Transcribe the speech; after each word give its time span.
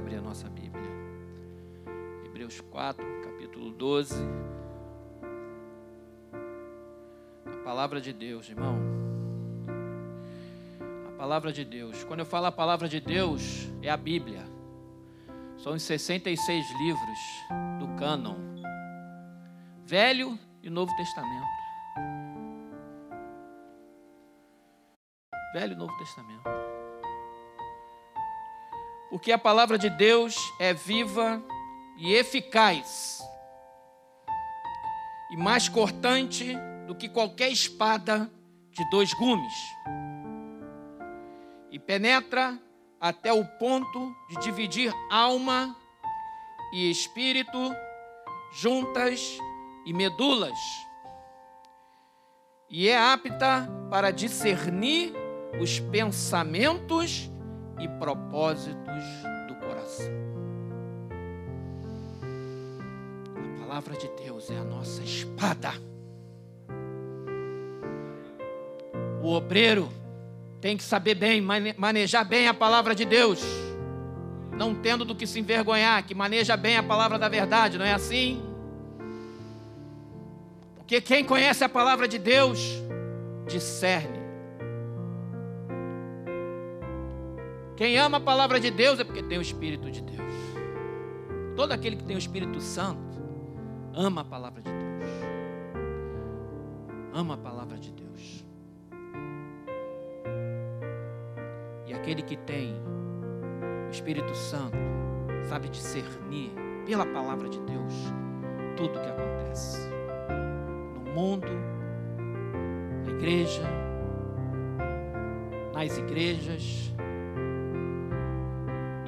abrir 0.00 0.16
a 0.16 0.22
nossa 0.22 0.48
Bíblia. 0.48 0.90
Hebreus 2.24 2.60
4, 2.60 3.04
capítulo 3.22 3.70
12. 3.70 4.14
A 7.44 7.62
palavra 7.62 8.00
de 8.00 8.12
Deus, 8.12 8.48
irmão. 8.48 8.78
A 11.08 11.18
palavra 11.18 11.52
de 11.52 11.64
Deus. 11.64 12.02
Quando 12.04 12.20
eu 12.20 12.26
falo 12.26 12.46
a 12.46 12.52
palavra 12.52 12.88
de 12.88 12.98
Deus, 12.98 13.68
é 13.82 13.90
a 13.90 13.96
Bíblia. 13.96 14.42
São 15.58 15.74
os 15.74 15.82
66 15.82 16.66
livros 16.78 17.18
do 17.78 17.86
cânon. 17.98 18.36
Velho 19.84 20.38
e 20.62 20.70
Novo 20.70 20.96
Testamento. 20.96 21.46
Velho 25.52 25.72
e 25.72 25.76
Novo 25.76 25.96
Testamento. 25.98 26.59
Porque 29.10 29.32
a 29.32 29.38
palavra 29.38 29.76
de 29.76 29.90
Deus 29.90 30.36
é 30.60 30.72
viva 30.72 31.42
e 31.98 32.14
eficaz, 32.14 33.20
e 35.30 35.36
mais 35.36 35.68
cortante 35.68 36.56
do 36.86 36.94
que 36.94 37.08
qualquer 37.08 37.50
espada 37.50 38.30
de 38.70 38.88
dois 38.90 39.12
gumes, 39.12 39.52
e 41.70 41.78
penetra 41.78 42.58
até 43.00 43.32
o 43.32 43.44
ponto 43.44 44.14
de 44.28 44.36
dividir 44.36 44.92
alma 45.10 45.76
e 46.72 46.90
espírito, 46.90 47.58
juntas 48.52 49.38
e 49.84 49.92
medulas, 49.92 50.58
e 52.68 52.88
é 52.88 52.96
apta 52.96 53.68
para 53.90 54.12
discernir 54.12 55.12
os 55.60 55.80
pensamentos 55.80 57.28
e 57.80 57.88
propósitos 57.88 59.04
do 59.48 59.54
coração. 59.56 60.12
A 63.34 63.60
palavra 63.60 63.96
de 63.96 64.08
Deus 64.22 64.50
é 64.50 64.58
a 64.58 64.64
nossa 64.64 65.02
espada. 65.02 65.72
O 69.22 69.32
obreiro 69.32 69.88
tem 70.60 70.76
que 70.76 70.82
saber 70.82 71.14
bem, 71.14 71.40
manejar 71.76 72.24
bem 72.24 72.46
a 72.46 72.54
palavra 72.54 72.94
de 72.94 73.04
Deus, 73.04 73.42
não 74.56 74.74
tendo 74.74 75.04
do 75.04 75.14
que 75.14 75.26
se 75.26 75.40
envergonhar, 75.40 76.04
que 76.04 76.14
maneja 76.14 76.56
bem 76.56 76.76
a 76.76 76.82
palavra 76.82 77.18
da 77.18 77.28
verdade, 77.28 77.78
não 77.78 77.84
é 77.84 77.92
assim? 77.92 78.42
Porque 80.76 81.00
quem 81.00 81.24
conhece 81.24 81.64
a 81.64 81.68
palavra 81.68 82.06
de 82.06 82.18
Deus 82.18 82.60
discerne 83.46 84.19
Quem 87.80 87.96
ama 87.96 88.18
a 88.18 88.20
palavra 88.20 88.60
de 88.60 88.70
Deus 88.70 89.00
é 89.00 89.04
porque 89.04 89.22
tem 89.22 89.38
o 89.38 89.40
Espírito 89.40 89.90
de 89.90 90.02
Deus. 90.02 90.34
Todo 91.56 91.72
aquele 91.72 91.96
que 91.96 92.04
tem 92.04 92.14
o 92.14 92.18
Espírito 92.18 92.60
Santo 92.60 93.18
ama 93.94 94.20
a 94.20 94.24
palavra 94.24 94.60
de 94.60 94.70
Deus. 94.70 95.10
Ama 97.14 97.32
a 97.32 97.36
palavra 97.38 97.78
de 97.78 97.90
Deus. 97.90 98.44
E 101.86 101.94
aquele 101.94 102.20
que 102.20 102.36
tem 102.36 102.74
o 103.86 103.90
Espírito 103.90 104.34
Santo 104.34 104.76
sabe 105.48 105.70
discernir 105.70 106.52
pela 106.84 107.06
palavra 107.06 107.48
de 107.48 107.60
Deus 107.60 107.94
tudo 108.76 108.98
o 108.98 109.02
que 109.02 109.08
acontece 109.08 109.88
no 110.92 111.14
mundo, 111.14 111.48
na 113.06 113.10
igreja, 113.10 113.62
nas 115.72 115.96
igrejas, 115.96 116.90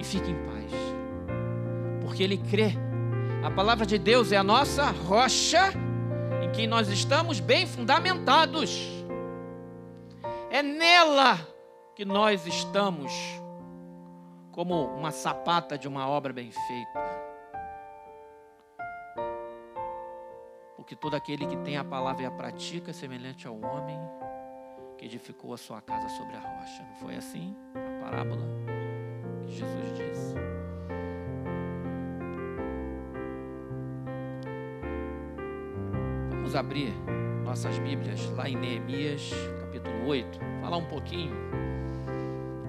e 0.02 0.04
fique 0.04 0.32
em 0.32 0.34
paz, 0.34 0.72
porque 2.02 2.24
Ele 2.24 2.36
crê. 2.36 2.72
A 3.44 3.50
palavra 3.50 3.86
de 3.86 3.98
Deus 3.98 4.32
é 4.32 4.36
a 4.36 4.42
nossa 4.42 4.90
rocha 4.90 5.72
em 6.42 6.50
que 6.50 6.66
nós 6.66 6.88
estamos 6.88 7.38
bem 7.38 7.66
fundamentados. 7.66 8.76
É 10.50 10.60
nela 10.60 11.38
que 11.94 12.04
nós 12.04 12.46
estamos 12.46 13.12
como 14.50 14.86
uma 14.86 15.12
sapata 15.12 15.78
de 15.78 15.86
uma 15.86 16.08
obra 16.08 16.32
bem 16.32 16.50
feita. 16.50 17.22
Porque 20.76 20.96
todo 20.96 21.14
aquele 21.14 21.46
que 21.46 21.56
tem 21.58 21.76
a 21.76 21.84
palavra 21.84 22.22
e 22.22 22.26
a 22.26 22.30
pratica 22.30 22.90
é 22.90 22.94
semelhante 22.94 23.46
ao 23.46 23.54
homem 23.54 23.98
que 24.98 25.06
edificou 25.06 25.54
a 25.54 25.56
sua 25.56 25.80
casa 25.80 26.08
sobre 26.08 26.36
a 26.36 26.40
rocha. 26.40 26.82
Não 26.82 26.96
foi 26.96 27.16
assim 27.16 27.56
a 27.74 28.04
parábola? 28.04 28.91
Jesus 29.52 29.92
disse. 29.94 30.34
Vamos 36.30 36.56
abrir 36.56 36.92
nossas 37.44 37.78
Bíblias 37.78 38.24
lá 38.34 38.48
em 38.48 38.56
Neemias, 38.56 39.30
capítulo 39.60 40.06
8, 40.06 40.38
falar 40.62 40.78
um 40.78 40.86
pouquinho 40.86 41.34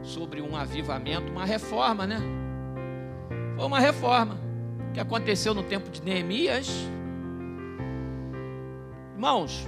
sobre 0.01 0.41
um 0.41 0.57
avivamento, 0.57 1.31
uma 1.31 1.45
reforma, 1.45 2.05
né? 2.05 2.19
Foi 3.55 3.65
uma 3.65 3.79
reforma 3.79 4.38
que 4.94 5.00
aconteceu 5.00 5.53
no 5.53 5.63
tempo 5.63 5.89
de 5.89 6.01
Neemias. 6.01 6.69
Irmãos, 9.13 9.65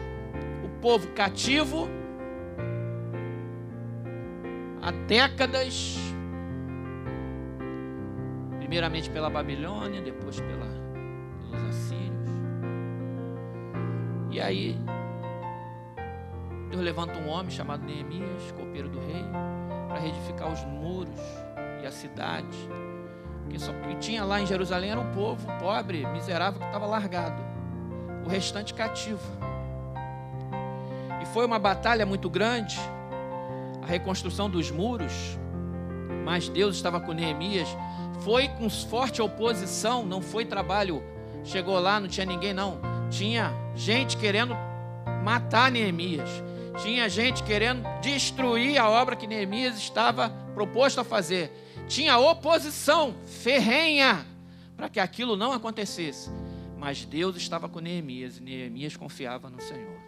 o 0.66 0.82
povo 0.82 1.08
cativo 1.14 1.88
há 4.82 4.92
décadas 4.92 6.05
primeiramente 8.66 9.12
pela 9.12 9.30
Babilônia, 9.30 10.02
depois 10.02 10.40
pela, 10.40 10.66
pelos 11.40 11.64
assírios. 11.70 12.30
E 14.32 14.42
aí, 14.42 14.76
Deus 16.72 16.82
levanta 16.82 17.14
um 17.20 17.30
homem 17.30 17.52
chamado 17.52 17.86
Neemias, 17.86 18.52
copeiro 18.58 18.90
do 18.90 19.00
rei, 19.00 19.24
para 19.88 20.00
reedificar 20.00 20.52
os 20.52 20.64
muros 20.66 21.20
e 21.84 21.86
a 21.86 21.92
cidade. 21.92 22.58
Porque 23.44 23.60
só 23.60 23.72
que 23.72 23.96
tinha 23.98 24.26
lá 24.26 24.42
em 24.42 24.48
Jerusalém 24.48 24.90
era 24.90 25.00
um 25.00 25.14
povo 25.14 25.46
pobre, 25.60 26.04
miserável, 26.08 26.60
que 26.60 26.66
estava 26.66 26.88
largado. 26.88 27.40
O 28.26 28.28
restante 28.30 28.74
cativo. 28.74 29.22
E 31.22 31.26
foi 31.28 31.46
uma 31.46 31.60
batalha 31.60 32.04
muito 32.04 32.32
grande, 32.32 32.80
a 33.84 33.86
reconstrução 33.86 34.50
dos 34.50 34.72
muros, 34.72 35.38
mas 36.26 36.50
Deus 36.50 36.76
estava 36.76 37.00
com 37.00 37.14
Neemias 37.14 37.70
foi 38.24 38.48
com 38.48 38.68
forte 38.68 39.22
oposição, 39.22 40.04
não 40.04 40.20
foi 40.20 40.44
trabalho. 40.44 41.04
Chegou 41.44 41.78
lá, 41.80 42.00
não 42.00 42.08
tinha 42.08 42.26
ninguém, 42.26 42.52
não. 42.52 42.80
Tinha 43.12 43.54
gente 43.76 44.18
querendo 44.18 44.56
matar 45.24 45.72
Neemias. 45.72 46.28
Tinha 46.82 47.08
gente 47.08 47.44
querendo 47.44 47.84
destruir 48.02 48.80
a 48.80 48.90
obra 48.90 49.16
que 49.16 49.28
Neemias 49.28 49.78
estava 49.78 50.30
proposto 50.56 51.00
a 51.00 51.04
fazer. 51.04 51.52
Tinha 51.88 52.18
oposição 52.18 53.14
ferrenha 53.26 54.26
para 54.76 54.90
que 54.90 55.00
aquilo 55.00 55.38
não 55.38 55.54
acontecesse. 55.54 56.32
Mas 56.80 57.06
Deus 57.06 57.36
estava 57.36 57.70
com 57.70 57.80
Neemias 57.80 58.40
e 58.40 58.42
Neemias 58.42 58.98
confiava 58.98 59.52
no 59.52 59.62
Senhor. 59.62 60.00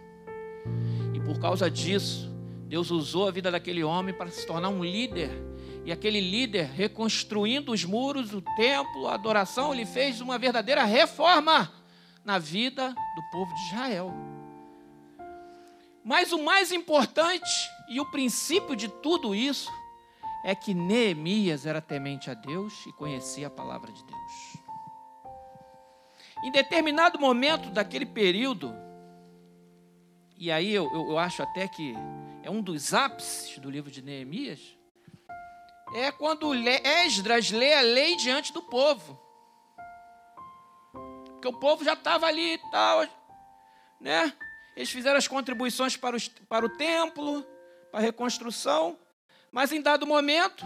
E 1.14 1.20
por 1.20 1.38
causa 1.38 1.70
disso, 1.70 2.28
Deus 2.66 2.90
usou 2.90 3.28
a 3.28 3.30
vida 3.30 3.48
daquele 3.48 3.84
homem 3.84 4.12
para 4.12 4.28
se 4.28 4.44
tornar 4.44 4.70
um 4.70 4.82
líder 4.82 5.30
e 5.88 5.92
aquele 5.92 6.20
líder, 6.20 6.66
reconstruindo 6.66 7.72
os 7.72 7.82
muros, 7.82 8.34
o 8.34 8.42
templo, 8.42 9.08
a 9.08 9.14
adoração, 9.14 9.72
ele 9.72 9.86
fez 9.86 10.20
uma 10.20 10.36
verdadeira 10.36 10.84
reforma 10.84 11.72
na 12.22 12.38
vida 12.38 12.90
do 12.90 13.22
povo 13.30 13.54
de 13.54 13.60
Israel. 13.68 14.12
Mas 16.04 16.30
o 16.30 16.44
mais 16.44 16.72
importante 16.72 17.50
e 17.88 17.98
o 18.02 18.10
princípio 18.10 18.76
de 18.76 18.86
tudo 18.86 19.34
isso 19.34 19.72
é 20.44 20.54
que 20.54 20.74
Neemias 20.74 21.64
era 21.64 21.80
temente 21.80 22.30
a 22.30 22.34
Deus 22.34 22.84
e 22.84 22.92
conhecia 22.92 23.46
a 23.46 23.50
palavra 23.50 23.90
de 23.90 24.04
Deus. 24.04 24.58
Em 26.44 26.52
determinado 26.52 27.18
momento 27.18 27.70
daquele 27.70 28.04
período, 28.04 28.74
e 30.36 30.52
aí 30.52 30.70
eu, 30.70 30.84
eu 30.92 31.18
acho 31.18 31.42
até 31.42 31.66
que 31.66 31.94
é 32.42 32.50
um 32.50 32.60
dos 32.60 32.92
ápices 32.92 33.58
do 33.58 33.70
livro 33.70 33.90
de 33.90 34.02
Neemias, 34.02 34.76
é 35.94 36.10
quando 36.10 36.54
Esdras 36.54 37.50
lê 37.50 37.74
a 37.74 37.80
lei 37.80 38.16
diante 38.16 38.52
do 38.52 38.62
povo. 38.62 39.18
Porque 40.92 41.48
o 41.48 41.52
povo 41.52 41.84
já 41.84 41.94
estava 41.94 42.26
ali 42.26 42.54
e 42.54 42.70
tal, 42.70 43.06
né? 44.00 44.32
Eles 44.76 44.90
fizeram 44.90 45.16
as 45.16 45.28
contribuições 45.28 45.96
para, 45.96 46.16
os, 46.16 46.28
para 46.28 46.64
o 46.64 46.68
templo, 46.68 47.44
para 47.90 48.00
a 48.00 48.02
reconstrução, 48.02 48.98
mas 49.50 49.72
em 49.72 49.80
dado 49.80 50.06
momento, 50.06 50.64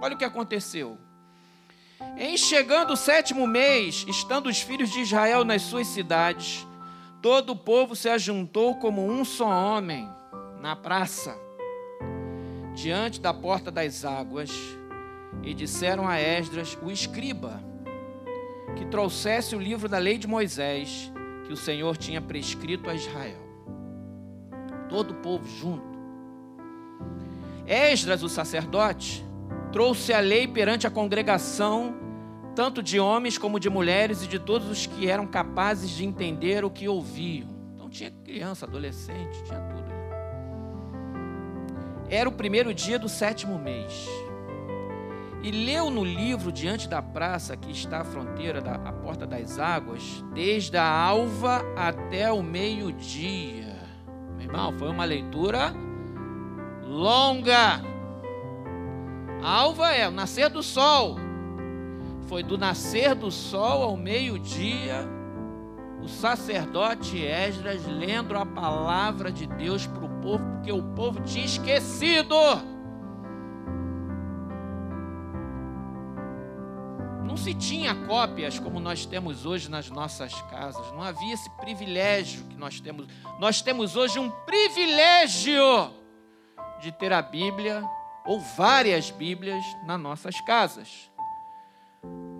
olha 0.00 0.14
o 0.14 0.18
que 0.18 0.24
aconteceu. 0.24 0.98
Em 2.16 2.36
chegando 2.36 2.92
o 2.92 2.96
sétimo 2.96 3.46
mês, 3.46 4.04
estando 4.08 4.48
os 4.48 4.60
filhos 4.60 4.90
de 4.90 5.00
Israel 5.00 5.44
nas 5.44 5.62
suas 5.62 5.86
cidades, 5.86 6.66
todo 7.22 7.50
o 7.50 7.56
povo 7.56 7.94
se 7.94 8.08
ajuntou 8.08 8.76
como 8.76 9.06
um 9.06 9.24
só 9.24 9.48
homem 9.48 10.08
na 10.60 10.74
praça 10.74 11.43
diante 12.74 13.20
da 13.20 13.32
porta 13.32 13.70
das 13.70 14.04
águas, 14.04 14.50
e 15.42 15.54
disseram 15.54 16.06
a 16.08 16.18
Esdras, 16.18 16.78
o 16.82 16.90
escriba, 16.90 17.60
que 18.76 18.84
trouxesse 18.86 19.54
o 19.54 19.60
livro 19.60 19.88
da 19.88 19.98
lei 19.98 20.18
de 20.18 20.26
Moisés, 20.26 21.12
que 21.46 21.52
o 21.52 21.56
Senhor 21.56 21.96
tinha 21.96 22.20
prescrito 22.20 22.88
a 22.90 22.94
Israel. 22.94 23.38
Todo 24.88 25.12
o 25.12 25.14
povo 25.14 25.46
junto. 25.46 25.94
Esdras, 27.66 28.22
o 28.22 28.28
sacerdote, 28.28 29.24
trouxe 29.72 30.12
a 30.12 30.20
lei 30.20 30.46
perante 30.46 30.86
a 30.86 30.90
congregação, 30.90 31.94
tanto 32.54 32.82
de 32.82 33.00
homens 33.00 33.38
como 33.38 33.58
de 33.58 33.68
mulheres 33.68 34.22
e 34.22 34.28
de 34.28 34.38
todos 34.38 34.68
os 34.68 34.86
que 34.86 35.08
eram 35.08 35.26
capazes 35.26 35.90
de 35.90 36.04
entender 36.04 36.64
o 36.64 36.70
que 36.70 36.88
ouviam. 36.88 37.48
Então 37.74 37.88
tinha 37.88 38.10
criança, 38.10 38.66
adolescente, 38.66 39.42
tinha 39.44 39.60
tudo. 39.60 39.93
Era 42.14 42.28
o 42.28 42.32
primeiro 42.32 42.72
dia 42.72 42.96
do 42.96 43.08
sétimo 43.08 43.58
mês 43.58 44.08
e 45.42 45.50
leu 45.50 45.90
no 45.90 46.04
livro 46.04 46.52
diante 46.52 46.88
da 46.88 47.02
praça 47.02 47.56
que 47.56 47.72
está 47.72 48.02
à 48.02 48.04
fronteira 48.04 48.60
da 48.60 48.76
à 48.76 48.92
porta 48.92 49.26
das 49.26 49.58
águas, 49.58 50.24
desde 50.32 50.76
a 50.76 50.88
alva 50.88 51.64
até 51.76 52.30
o 52.30 52.40
meio-dia. 52.40 53.76
Meu 54.36 54.42
irmão, 54.42 54.72
foi 54.78 54.90
uma 54.90 55.04
leitura 55.04 55.74
longa. 56.86 57.82
A 59.42 59.50
alva 59.50 59.92
é 59.92 60.08
o 60.08 60.12
nascer 60.12 60.48
do 60.48 60.62
sol. 60.62 61.16
Foi 62.28 62.44
do 62.44 62.56
nascer 62.56 63.16
do 63.16 63.32
sol 63.32 63.82
ao 63.82 63.96
meio-dia, 63.96 65.04
o 66.00 66.06
sacerdote 66.06 67.18
Esdras 67.18 67.84
lendo 67.86 68.38
a 68.38 68.46
palavra 68.46 69.32
de 69.32 69.48
Deus 69.48 69.84
para 69.84 70.04
o 70.04 70.13
povo, 70.24 70.42
porque 70.54 70.72
o 70.72 70.82
povo 70.94 71.20
tinha 71.20 71.44
esquecido. 71.44 72.34
Não 77.22 77.36
se 77.36 77.52
tinha 77.52 77.94
cópias 78.06 78.58
como 78.58 78.80
nós 78.80 79.04
temos 79.04 79.44
hoje 79.44 79.70
nas 79.70 79.90
nossas 79.90 80.32
casas. 80.42 80.90
Não 80.92 81.02
havia 81.02 81.34
esse 81.34 81.50
privilégio 81.50 82.44
que 82.44 82.56
nós 82.56 82.80
temos. 82.80 83.06
Nós 83.38 83.60
temos 83.60 83.96
hoje 83.96 84.18
um 84.18 84.30
privilégio 84.30 85.92
de 86.80 86.90
ter 86.90 87.12
a 87.12 87.20
Bíblia 87.20 87.84
ou 88.24 88.40
várias 88.40 89.10
Bíblias 89.10 89.62
nas 89.84 90.00
nossas 90.00 90.40
casas. 90.40 91.10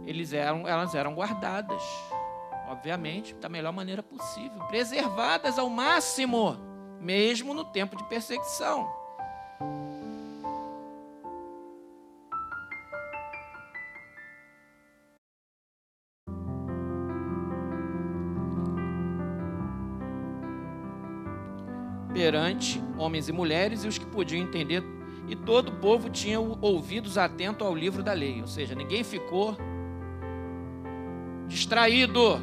Eles 0.07 0.33
eram, 0.33 0.67
elas 0.67 0.95
eram 0.95 1.15
guardadas, 1.15 1.83
obviamente, 2.69 3.35
da 3.35 3.49
melhor 3.49 3.73
maneira 3.73 4.03
possível, 4.03 4.61
preservadas 4.67 5.59
ao 5.59 5.69
máximo, 5.71 6.74
mesmo 7.05 7.53
no 7.53 7.65
tempo 7.65 7.97
de 7.97 8.05
perseguição. 8.05 9.05
perante 22.13 22.81
homens 22.97 23.29
e 23.29 23.33
mulheres 23.33 23.83
e 23.83 23.89
os 23.89 23.99
que 23.99 24.07
podiam 24.07 24.41
entender, 24.41 24.85
e 25.27 25.35
todo 25.35 25.71
o 25.71 25.73
povo 25.73 26.09
tinha 26.09 26.39
ouvidos 26.39 27.19
atentos 27.19 27.67
ao 27.67 27.75
livro 27.75 28.05
da 28.05 28.13
lei, 28.13 28.41
ou 28.41 28.47
seja, 28.47 28.73
ninguém 28.73 29.03
ficou 29.03 29.57
distraído, 31.49 32.41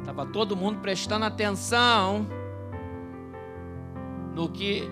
estava 0.00 0.26
todo 0.26 0.54
mundo 0.54 0.78
prestando 0.80 1.24
atenção 1.24 2.26
no 4.34 4.48
que 4.48 4.88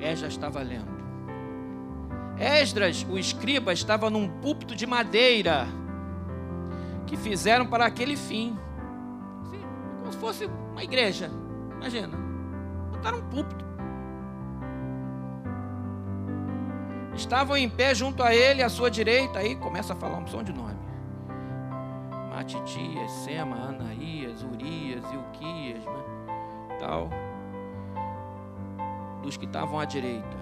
Esdras 0.00 0.32
estava 0.32 0.60
lendo. 0.62 1.00
Esdras, 2.38 3.06
o 3.08 3.18
escriba, 3.18 3.72
estava 3.72 4.08
num 4.08 4.28
púlpito 4.40 4.74
de 4.74 4.86
madeira 4.86 5.66
que 7.06 7.16
fizeram 7.16 7.66
para 7.66 7.84
aquele 7.84 8.16
fim, 8.16 8.56
como 10.00 10.12
se 10.12 10.18
fosse 10.18 10.50
uma 10.72 10.82
igreja, 10.82 11.30
imagina 11.76 12.30
botaram 13.00 13.18
um 13.18 13.22
púlpito. 13.22 13.64
Estavam 17.14 17.56
em 17.56 17.68
pé 17.68 17.94
junto 17.94 18.22
a 18.22 18.34
ele, 18.34 18.62
à 18.62 18.68
sua 18.68 18.90
direita, 18.90 19.40
aí 19.40 19.56
começa 19.56 19.94
a 19.94 19.96
falar 19.96 20.18
um 20.18 20.26
som 20.26 20.42
de 20.42 20.52
nome. 20.52 20.78
Matitias, 22.30 23.10
Sema, 23.24 23.56
Anaías, 23.56 24.42
Urias, 24.42 25.04
Ilquias, 25.12 25.84
né? 25.84 26.76
tal. 26.78 27.10
Dos 29.22 29.36
que 29.36 29.44
estavam 29.44 29.78
à 29.78 29.84
direita. 29.84 30.40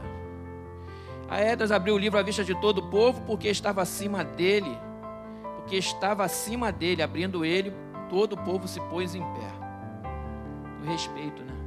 A 1.29 1.41
Edas 1.41 1.71
abriu 1.71 1.95
o 1.95 1.99
livro 1.99 2.19
à 2.19 2.23
vista 2.23 2.43
de 2.43 2.55
todo 2.61 2.79
o 2.79 2.91
povo, 2.91 3.21
porque 3.23 3.49
estava 3.49 3.83
acima 3.83 4.25
dele, 4.25 4.79
porque 5.57 5.77
estava 5.77 6.25
acima 6.25 6.73
dele, 6.73 7.03
abrindo 7.03 7.45
ele, 7.45 7.73
todo 8.09 8.33
o 8.33 8.37
povo 8.39 8.67
se 8.67 8.81
pôs 8.83 9.15
em 9.15 9.21
pé. 9.21 9.53
O 10.83 10.91
respeito, 10.91 11.43
né? 11.43 11.59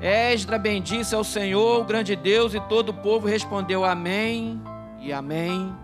Esdra 0.00 0.58
bendisse 0.58 1.12
ao 1.12 1.24
Senhor, 1.24 1.80
o 1.80 1.84
grande 1.84 2.14
Deus, 2.14 2.54
e 2.54 2.60
todo 2.60 2.90
o 2.90 2.94
povo 2.94 3.26
respondeu 3.26 3.84
amém 3.84 4.62
e 5.00 5.12
amém. 5.12 5.74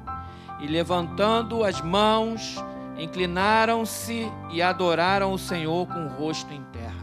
E 0.61 0.69
levantando 0.69 1.65
as 1.65 1.81
mãos, 1.81 2.57
inclinaram-se 2.97 4.31
e 4.53 4.63
adoraram 4.63 5.33
o 5.33 5.39
Senhor 5.39 5.89
com 5.89 6.07
o 6.07 6.09
rosto 6.09 6.55
em 6.55 6.63
terra. 6.73 6.94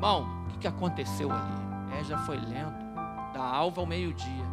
Irmão, 0.00 0.26
o 0.54 0.58
que 0.58 0.66
aconteceu 0.66 1.30
ali? 1.30 2.00
Esdra 2.00 2.16
foi 2.20 2.38
lendo, 2.38 2.72
da 3.34 3.42
alva 3.42 3.82
ao 3.82 3.86
meio-dia. 3.86 4.46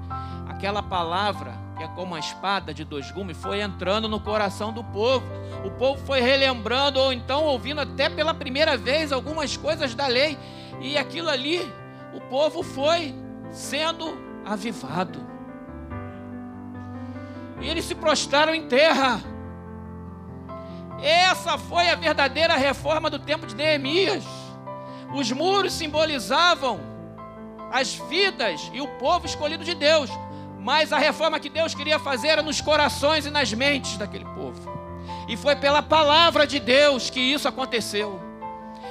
Aquela 0.46 0.84
palavra, 0.84 1.54
que 1.78 1.84
é 1.86 1.88
como 1.88 2.08
uma 2.08 2.20
espada 2.20 2.74
de 2.74 2.84
dois 2.84 3.10
gumes, 3.12 3.38
foi 3.38 3.62
entrando 3.62 4.10
no 4.10 4.20
coração 4.20 4.74
do 4.74 4.84
povo. 4.84 5.26
O 5.64 5.72
povo 5.72 6.06
foi 6.06 6.20
relembrando, 6.20 7.00
ou 7.00 7.14
então 7.14 7.46
ouvindo 7.46 7.80
até 7.80 8.10
pela 8.10 8.34
primeira 8.34 8.76
vez 8.76 9.14
algumas 9.14 9.56
coisas 9.56 9.96
da 9.96 10.06
lei 10.06 10.38
e 10.82 10.98
aquilo 10.98 11.30
ali, 11.30 11.62
o 12.14 12.20
povo 12.20 12.62
foi 12.62 13.16
sendo 13.50 14.18
avivado. 14.46 15.26
E 17.62 17.70
eles 17.70 17.86
se 17.86 17.96
prostraram 17.96 18.54
em 18.54 18.68
terra. 18.68 19.22
Essa 21.02 21.58
foi 21.58 21.90
a 21.90 21.96
verdadeira 21.96 22.58
reforma 22.58 23.10
do 23.10 23.18
tempo 23.18 23.48
de 23.48 23.56
Neemias. 23.56 24.47
Os 25.14 25.32
muros 25.32 25.74
simbolizavam 25.74 26.80
as 27.72 27.96
vidas 27.96 28.70
e 28.74 28.82
o 28.82 28.88
povo 29.00 29.26
escolhido 29.26 29.64
de 29.64 29.76
Deus. 29.76 30.10
Mas 30.60 30.92
a 30.92 30.98
reforma 30.98 31.40
que 31.40 31.50
Deus 31.50 31.74
queria 31.74 31.98
fazer 31.98 32.28
era 32.28 32.42
nos 32.42 32.60
corações 32.60 33.26
e 33.26 33.30
nas 33.30 33.54
mentes 33.54 33.98
daquele 33.98 34.26
povo. 34.26 34.78
E 35.28 35.38
foi 35.38 35.56
pela 35.56 35.82
palavra 35.82 36.46
de 36.46 36.60
Deus 36.60 37.10
que 37.10 37.20
isso 37.20 37.48
aconteceu 37.48 38.28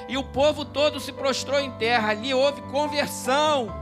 e 0.08 0.16
o 0.16 0.23
povo 0.23 0.64
todo 0.64 1.00
se 1.00 1.12
prostrou 1.12 1.61
em 1.61 1.70
terra. 1.73 2.11
Ali 2.11 2.32
houve 2.32 2.62
conversão. 2.62 3.75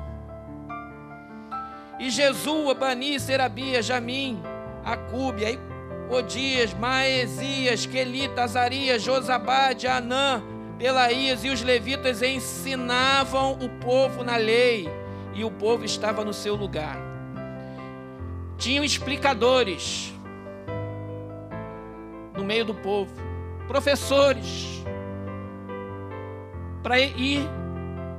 E 1.99 2.11
Jesus, 2.11 2.71
Abani, 2.71 3.21
Serabia, 3.21 3.83
Jamim, 3.83 4.43
Acube, 4.85 5.45
aí 5.45 5.59
Odias, 6.11 6.75
Maesias, 6.75 7.87
Quelita, 7.87 8.43
Azarias, 8.43 9.03
Josabade, 9.03 9.87
Anã, 9.87 10.43
Pelaías 10.79 11.45
e 11.45 11.51
os 11.51 11.63
levitas 11.63 12.23
ensinavam 12.23 13.53
o 13.53 13.69
povo 13.81 14.25
na 14.25 14.37
lei, 14.37 14.89
e 15.35 15.45
o 15.45 15.51
povo 15.51 15.85
estava 15.85 16.25
no 16.25 16.33
seu 16.33 16.55
lugar. 16.55 16.97
Tinham 18.57 18.85
explicadores 18.85 20.13
no 22.37 22.45
meio 22.45 22.65
do 22.65 22.75
povo, 22.75 23.13
professores, 23.67 24.85
para 26.83 27.01
ir, 27.01 27.49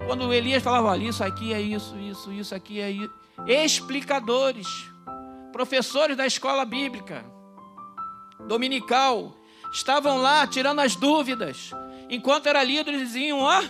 quando 0.07 0.33
Elias 0.33 0.63
falava, 0.63 0.88
olha, 0.88 1.07
isso 1.07 1.24
aqui 1.24 1.53
é 1.53 1.62
isso, 1.62 1.97
isso, 1.97 2.31
isso 2.31 2.55
aqui 2.55 2.79
é 2.79 2.89
isso. 2.89 3.13
Explicadores, 3.45 4.67
professores 5.51 6.17
da 6.17 6.25
escola 6.25 6.65
bíblica, 6.65 7.24
dominical, 8.47 9.33
estavam 9.71 10.17
lá 10.17 10.47
tirando 10.47 10.79
as 10.79 10.95
dúvidas. 10.95 11.71
Enquanto 12.09 12.47
era 12.47 12.63
lido, 12.63 12.89
eles 12.89 13.01
diziam, 13.01 13.39
ó, 13.39 13.62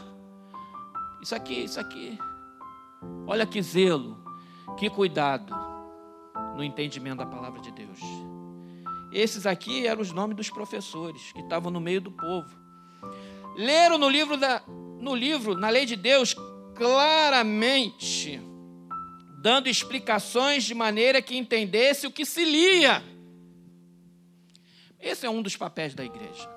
isso 1.21 1.33
aqui, 1.33 1.63
isso 1.63 1.79
aqui. 1.79 2.17
Olha 3.27 3.45
que 3.45 3.61
zelo, 3.61 4.23
que 4.77 4.89
cuidado 4.89 5.53
no 6.55 6.63
entendimento 6.63 7.17
da 7.17 7.25
palavra 7.25 7.61
de 7.61 7.71
Deus. 7.71 7.99
Esses 9.11 9.45
aqui 9.45 9.87
eram 9.87 10.01
os 10.01 10.11
nomes 10.11 10.35
dos 10.35 10.49
professores 10.49 11.31
que 11.31 11.39
estavam 11.39 11.71
no 11.71 11.79
meio 11.79 12.01
do 12.01 12.11
povo. 12.11 12.49
Leram 13.55 13.97
no 13.97 14.09
livro 14.09 14.35
da, 14.35 14.61
no 14.67 15.15
livro, 15.15 15.55
na 15.55 15.69
lei 15.69 15.85
de 15.85 15.95
Deus, 15.95 16.35
claramente, 16.75 18.41
dando 19.41 19.67
explicações 19.67 20.63
de 20.63 20.73
maneira 20.73 21.21
que 21.21 21.37
entendesse 21.37 22.05
o 22.05 22.11
que 22.11 22.25
se 22.25 22.43
lia. 22.43 23.01
Esse 24.99 25.25
é 25.25 25.29
um 25.29 25.41
dos 25.41 25.55
papéis 25.55 25.93
da 25.93 26.03
igreja. 26.03 26.54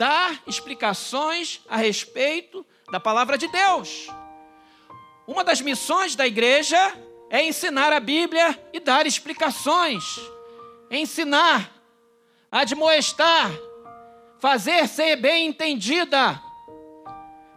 Dar 0.00 0.42
explicações 0.46 1.60
a 1.68 1.76
respeito 1.76 2.64
da 2.90 2.98
palavra 2.98 3.36
de 3.36 3.46
Deus. 3.48 4.08
Uma 5.26 5.44
das 5.44 5.60
missões 5.60 6.16
da 6.16 6.26
igreja 6.26 6.78
é 7.28 7.44
ensinar 7.44 7.92
a 7.92 8.00
Bíblia 8.00 8.58
e 8.72 8.80
dar 8.80 9.06
explicações, 9.06 10.18
ensinar, 10.90 11.70
admoestar, 12.50 13.50
fazer 14.38 14.88
ser 14.88 15.16
bem 15.16 15.48
entendida. 15.48 16.42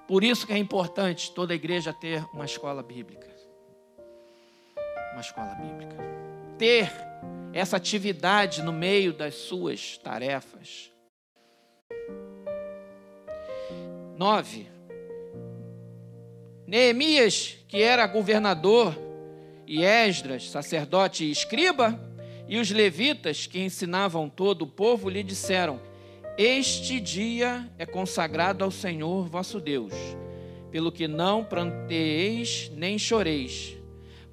Por 0.05 0.21
isso 0.21 0.45
que 0.45 0.51
é 0.51 0.57
importante 0.57 1.31
toda 1.31 1.55
igreja 1.55 1.93
ter 1.93 2.25
uma 2.33 2.43
escola 2.43 2.83
bíblica. 2.83 3.33
Uma 5.13 5.21
escola 5.21 5.55
bíblica. 5.55 5.95
Ter 6.57 6.91
essa 7.53 7.77
atividade 7.77 8.61
no 8.61 8.73
meio 8.73 9.13
das 9.13 9.33
suas 9.33 9.97
tarefas. 9.97 10.92
Nove. 14.17 14.67
Neemias, 16.67 17.57
que 17.67 17.81
era 17.81 18.05
governador, 18.07 18.97
e 19.65 19.83
Esdras, 19.83 20.49
sacerdote 20.49 21.23
e 21.23 21.31
escriba, 21.31 21.99
e 22.47 22.57
os 22.57 22.69
levitas, 22.69 23.47
que 23.47 23.59
ensinavam 23.59 24.29
todo 24.29 24.63
o 24.63 24.67
povo, 24.67 25.09
lhe 25.09 25.23
disseram: 25.23 25.79
Este 26.37 26.99
dia 26.99 27.69
é 27.77 27.85
consagrado 27.85 28.63
ao 28.63 28.71
Senhor 28.71 29.27
vosso 29.27 29.59
Deus, 29.59 29.93
pelo 30.69 30.91
que 30.91 31.07
não 31.07 31.43
pranteeis 31.43 32.71
nem 32.75 32.99
choreis, 32.99 33.77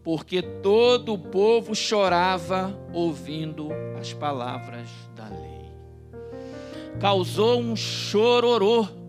porque 0.03 0.43
todo 0.43 1.15
o 1.15 1.19
povo 1.19 1.75
chorava 1.75 2.79
ouvindo 2.93 3.69
as 3.99 4.13
palavras 4.13 4.89
da 5.15 5.29
lei. 5.29 5.71
Causou 7.01 7.61
um 7.61 7.77
chororô 7.77 9.00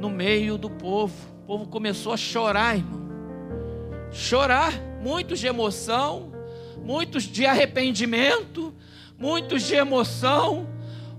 no 0.00 0.08
meio 0.08 0.56
do 0.56 0.70
povo. 0.70 1.14
O 1.42 1.46
povo 1.46 1.66
começou 1.68 2.12
a 2.12 2.16
chorar, 2.16 2.76
irmão. 2.76 3.00
Chorar, 4.10 4.72
muitos 5.00 5.38
de 5.38 5.46
emoção, 5.46 6.32
muitos 6.82 7.24
de 7.24 7.46
arrependimento, 7.46 8.74
muitos 9.18 9.62
de 9.62 9.74
emoção, 9.74 10.66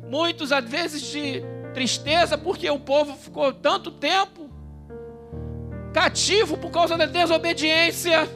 muitos 0.09 0.51
às 0.51 0.67
vezes 0.67 1.03
de 1.03 1.43
tristeza, 1.73 2.37
porque 2.37 2.69
o 2.69 2.79
povo 2.79 3.15
ficou 3.15 3.53
tanto 3.53 3.91
tempo 3.91 4.49
cativo 5.93 6.57
por 6.57 6.71
causa 6.71 6.97
da 6.97 7.05
desobediência. 7.05 8.27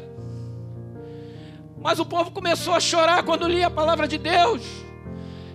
Mas 1.78 2.00
o 2.00 2.06
povo 2.06 2.32
começou 2.32 2.74
a 2.74 2.80
chorar 2.80 3.24
quando 3.24 3.48
lia 3.48 3.68
a 3.68 3.72
palavra 3.72 4.08
de 4.08 4.18
Deus, 4.18 4.62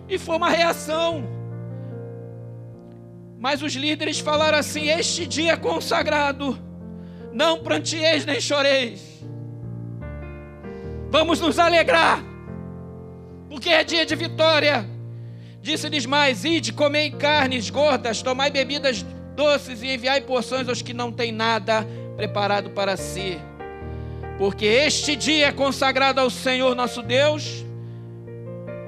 e 0.08 0.18
foi 0.18 0.36
uma 0.36 0.50
reação. 0.50 1.39
Mas 3.40 3.62
os 3.62 3.72
líderes 3.72 4.20
falaram 4.20 4.58
assim: 4.58 4.90
Este 4.90 5.26
dia 5.26 5.56
consagrado, 5.56 6.58
não 7.32 7.58
prantieis 7.58 8.26
nem 8.26 8.38
choreis. 8.38 9.00
Vamos 11.08 11.40
nos 11.40 11.58
alegrar, 11.58 12.22
porque 13.48 13.70
é 13.70 13.82
dia 13.82 14.04
de 14.04 14.14
vitória. 14.14 14.86
Disse-lhes 15.62 16.04
mais: 16.04 16.44
Ide, 16.44 16.74
comei 16.74 17.10
carnes 17.12 17.70
gordas, 17.70 18.20
tomai 18.20 18.50
bebidas 18.50 19.06
doces 19.34 19.82
e 19.82 19.94
enviai 19.94 20.20
porções 20.20 20.68
aos 20.68 20.82
que 20.82 20.92
não 20.92 21.10
têm 21.10 21.32
nada 21.32 21.86
preparado 22.16 22.68
para 22.70 22.94
si. 22.98 23.38
Porque 24.36 24.66
este 24.66 25.16
dia 25.16 25.46
é 25.46 25.52
consagrado 25.52 26.20
ao 26.20 26.28
Senhor 26.28 26.76
nosso 26.76 27.02
Deus. 27.02 27.64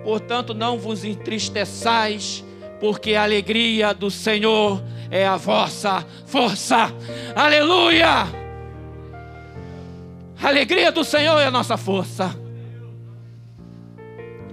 Portanto, 0.04 0.52
não 0.52 0.78
vos 0.78 1.04
entristeçais 1.04 2.44
porque 2.82 3.14
a 3.14 3.22
alegria 3.22 3.94
do 3.94 4.10
Senhor 4.10 4.82
é 5.08 5.24
a 5.24 5.36
vossa 5.36 6.04
força. 6.26 6.92
Aleluia! 7.32 8.24
A 10.42 10.48
alegria 10.48 10.90
do 10.90 11.04
Senhor 11.04 11.38
é 11.38 11.46
a 11.46 11.50
nossa 11.52 11.76
força. 11.76 12.36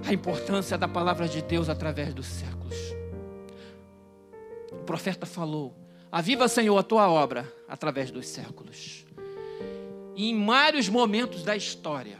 A 0.05 0.13
importância 0.13 0.77
da 0.77 0.87
palavra 0.87 1.27
de 1.27 1.41
Deus 1.41 1.69
através 1.69 2.13
dos 2.13 2.27
séculos. 2.27 2.77
O 4.73 4.83
profeta 4.83 5.25
falou: 5.25 5.75
Aviva, 6.11 6.47
Senhor, 6.47 6.77
a 6.77 6.83
tua 6.83 7.09
obra 7.09 7.51
através 7.67 8.11
dos 8.11 8.27
séculos. 8.27 9.07
E 10.15 10.29
em 10.29 10.45
vários 10.45 10.87
momentos 10.87 11.41
da 11.41 11.55
história, 11.57 12.19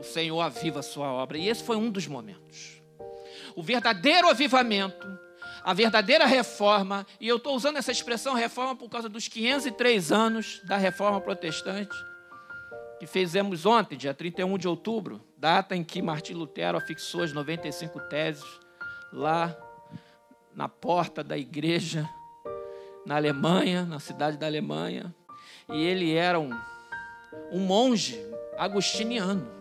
o 0.00 0.02
Senhor 0.02 0.40
aviva 0.40 0.80
a 0.80 0.82
sua 0.82 1.12
obra. 1.12 1.36
E 1.36 1.46
esse 1.46 1.62
foi 1.62 1.76
um 1.76 1.90
dos 1.90 2.06
momentos 2.06 2.79
o 3.54 3.62
verdadeiro 3.62 4.28
avivamento, 4.28 5.06
a 5.62 5.74
verdadeira 5.74 6.26
reforma, 6.26 7.06
e 7.20 7.28
eu 7.28 7.36
estou 7.36 7.54
usando 7.54 7.76
essa 7.76 7.92
expressão 7.92 8.34
reforma 8.34 8.74
por 8.74 8.88
causa 8.88 9.08
dos 9.08 9.28
503 9.28 10.12
anos 10.12 10.60
da 10.64 10.76
reforma 10.76 11.20
protestante, 11.20 11.96
que 12.98 13.06
fizemos 13.06 13.66
ontem, 13.66 13.96
dia 13.96 14.12
31 14.12 14.58
de 14.58 14.68
outubro, 14.68 15.24
data 15.36 15.74
em 15.74 15.82
que 15.82 16.02
Martim 16.02 16.34
Lutero 16.34 16.76
afixou 16.76 17.22
as 17.22 17.32
95 17.32 17.98
teses 18.08 18.44
lá 19.12 19.56
na 20.54 20.68
porta 20.68 21.24
da 21.24 21.36
igreja, 21.36 22.08
na 23.06 23.16
Alemanha, 23.16 23.84
na 23.84 23.98
cidade 23.98 24.36
da 24.36 24.46
Alemanha, 24.46 25.14
e 25.68 25.82
ele 25.82 26.14
era 26.14 26.38
um, 26.38 26.50
um 27.50 27.60
monge 27.60 28.20
agostiniano. 28.58 29.59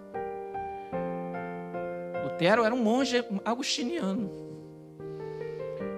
Lutero 2.39 2.63
era 2.63 2.74
um 2.74 2.81
monge 2.81 3.22
agostiniano. 3.43 4.31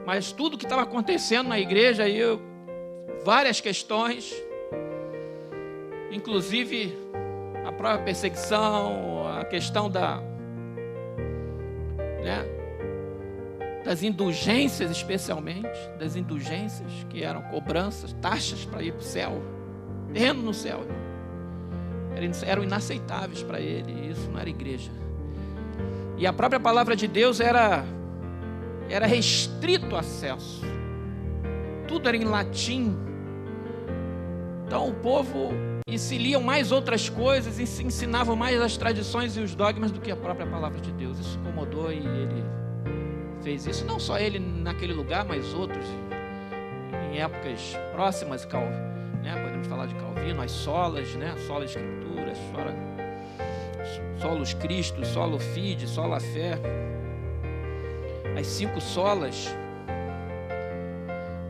Mas 0.07 0.31
tudo 0.31 0.57
que 0.57 0.63
estava 0.65 0.81
acontecendo 0.81 1.47
na 1.49 1.59
igreja, 1.59 2.01
aí, 2.03 2.19
várias 3.23 3.61
questões, 3.61 4.33
inclusive 6.11 6.97
a 7.63 7.71
própria 7.71 8.03
perseguição, 8.03 9.27
a 9.27 9.45
questão 9.45 9.87
da, 9.87 10.17
né, 12.23 12.43
das 13.85 14.01
indulgências, 14.01 14.89
especialmente, 14.89 15.69
das 15.99 16.15
indulgências, 16.15 16.91
que 17.07 17.23
eram 17.23 17.43
cobranças, 17.43 18.13
taxas 18.13 18.65
para 18.65 18.81
ir 18.81 18.93
para 18.93 19.01
o 19.01 19.03
céu, 19.03 19.43
terreno 20.11 20.41
no 20.41 20.55
céu. 20.55 20.79
Eram 22.47 22.63
inaceitáveis 22.63 23.43
para 23.43 23.59
ele, 23.59 24.09
isso 24.09 24.27
não 24.31 24.39
era 24.39 24.49
igreja. 24.49 25.00
E 26.21 26.27
a 26.27 26.31
própria 26.31 26.59
palavra 26.59 26.95
de 26.95 27.07
Deus 27.07 27.39
era 27.39 27.83
era 28.87 29.07
restrito 29.07 29.95
acesso. 29.95 30.61
Tudo 31.87 32.07
era 32.07 32.15
em 32.15 32.25
latim. 32.25 32.95
Então 34.67 34.89
o 34.89 34.93
povo 34.93 35.49
e 35.87 35.97
se 35.97 36.19
liam 36.19 36.39
mais 36.39 36.71
outras 36.71 37.09
coisas 37.09 37.57
e 37.57 37.65
se 37.65 37.83
ensinavam 37.83 38.35
mais 38.35 38.61
as 38.61 38.77
tradições 38.77 39.35
e 39.35 39.39
os 39.39 39.55
dogmas 39.55 39.89
do 39.89 39.99
que 39.99 40.11
a 40.11 40.15
própria 40.15 40.45
palavra 40.45 40.79
de 40.79 40.91
Deus. 40.91 41.17
Isso 41.17 41.39
incomodou 41.39 41.91
e 41.91 41.97
ele 41.97 42.45
fez 43.41 43.65
isso. 43.65 43.83
Não 43.83 43.99
só 43.99 44.19
ele 44.19 44.37
naquele 44.37 44.93
lugar, 44.93 45.25
mas 45.25 45.55
outros 45.55 45.85
em 47.11 47.19
épocas 47.19 47.75
próximas, 47.93 48.47
né? 49.23 49.41
podemos 49.41 49.65
falar 49.65 49.87
de 49.87 49.95
Calvino, 49.95 50.39
as 50.39 50.51
solas, 50.51 51.15
né? 51.15 51.33
sola 51.47 51.65
escritura, 51.65 52.35
sola 52.53 52.90
solos 54.17 54.53
Cristo, 54.53 55.05
solo 55.05 55.39
Fide, 55.39 55.87
sola 55.87 56.19
fé. 56.19 56.59
As 58.37 58.47
cinco 58.47 58.79
solas 58.79 59.53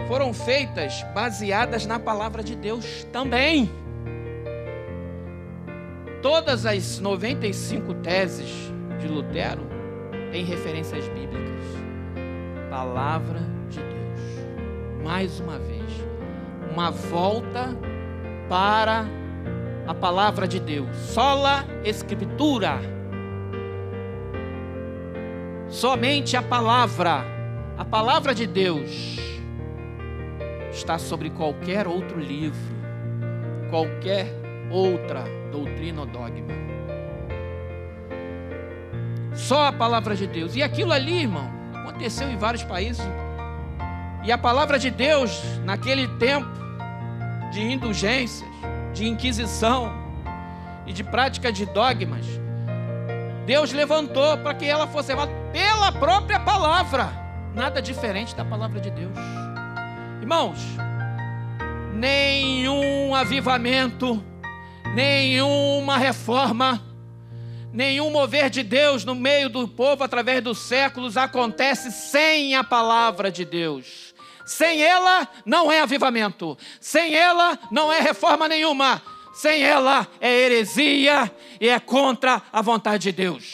foram 0.08 0.34
feitas 0.34 1.04
baseadas 1.14 1.86
na 1.86 2.00
palavra 2.00 2.44
de 2.44 2.56
Deus 2.56 3.06
também. 3.12 3.70
Todas 6.22 6.66
as 6.66 7.00
95 7.00 7.94
teses 7.96 8.50
de 9.00 9.08
Lutero 9.08 9.62
têm 10.32 10.44
referências 10.44 11.08
bíblicas. 11.10 11.66
Palavra 12.70 13.40
de 13.70 13.80
Deus. 13.80 15.04
Mais 15.04 15.40
uma 15.40 15.58
vez, 15.58 15.82
uma 16.72 16.92
volta 16.92 17.76
para 18.48 19.00
a 19.00 19.21
palavra 20.02 20.48
de 20.48 20.60
Deus. 20.60 20.96
Sola 20.96 21.66
Escritura. 21.84 22.80
Somente 25.70 26.36
a 26.36 26.42
palavra, 26.42 27.24
a 27.78 27.86
palavra 27.86 28.36
de 28.36 28.46
Deus, 28.46 29.18
está 30.72 30.98
sobre 30.98 31.30
qualquer 31.30 31.88
outro 31.88 32.20
livro, 32.20 32.60
qualquer 33.70 34.28
outra 34.70 35.24
doutrina 35.52 36.02
ou 36.02 36.08
dogma. 36.08 36.54
Só 39.34 39.68
a 39.68 39.72
palavra 39.72 40.16
de 40.16 40.28
Deus. 40.28 40.56
E 40.56 40.64
aquilo 40.64 40.92
ali, 40.92 41.22
irmão, 41.22 41.50
aconteceu 41.74 42.30
em 42.30 42.38
vários 42.38 42.64
países. 42.64 43.06
E 44.24 44.32
a 44.32 44.38
palavra 44.38 44.78
de 44.78 44.92
Deus, 44.92 45.42
naquele 45.64 46.08
tempo 46.20 46.50
de 47.52 47.62
indulgências, 47.62 48.51
de 48.94 49.08
inquisição 49.08 49.94
e 50.86 50.94
de 50.94 51.04
prática 51.04 51.52
de 51.52 51.66
dogmas, 51.66 52.26
Deus 53.46 53.72
levantou 53.72 54.38
para 54.38 54.54
que 54.54 54.66
ela 54.66 54.88
fosse 54.88 55.10
levada 55.10 55.32
pela 55.52 55.92
própria 55.92 56.40
palavra, 56.40 57.12
nada 57.54 57.82
diferente 57.82 58.36
da 58.36 58.46
palavra 58.46 58.80
de 58.80 58.92
Deus. 58.92 59.18
Irmãos, 60.22 60.60
nenhum 61.94 63.14
avivamento, 63.16 64.24
nenhuma 64.94 65.98
reforma, 65.98 66.82
nenhum 67.74 68.12
mover 68.12 68.50
de 68.50 68.64
Deus 68.64 69.04
no 69.04 69.16
meio 69.16 69.50
do 69.50 69.68
povo 69.68 70.04
através 70.04 70.44
dos 70.44 70.60
séculos 70.60 71.18
acontece 71.18 71.92
sem 71.92 72.56
a 72.56 72.64
palavra 72.64 73.32
de 73.32 73.44
Deus. 73.44 74.11
Sem 74.52 74.84
ela 74.84 75.30
não 75.46 75.72
é 75.72 75.80
avivamento, 75.80 76.58
sem 76.82 77.16
ela 77.16 77.58
não 77.72 77.92
é 77.92 78.02
reforma 78.02 78.50
nenhuma, 78.50 79.02
sem 79.32 79.64
ela 79.64 80.06
é 80.20 80.30
heresia 80.30 81.34
e 81.58 81.70
é 81.70 81.80
contra 81.80 82.42
a 82.52 82.62
vontade 82.62 83.04
de 83.04 83.12
Deus. 83.14 83.54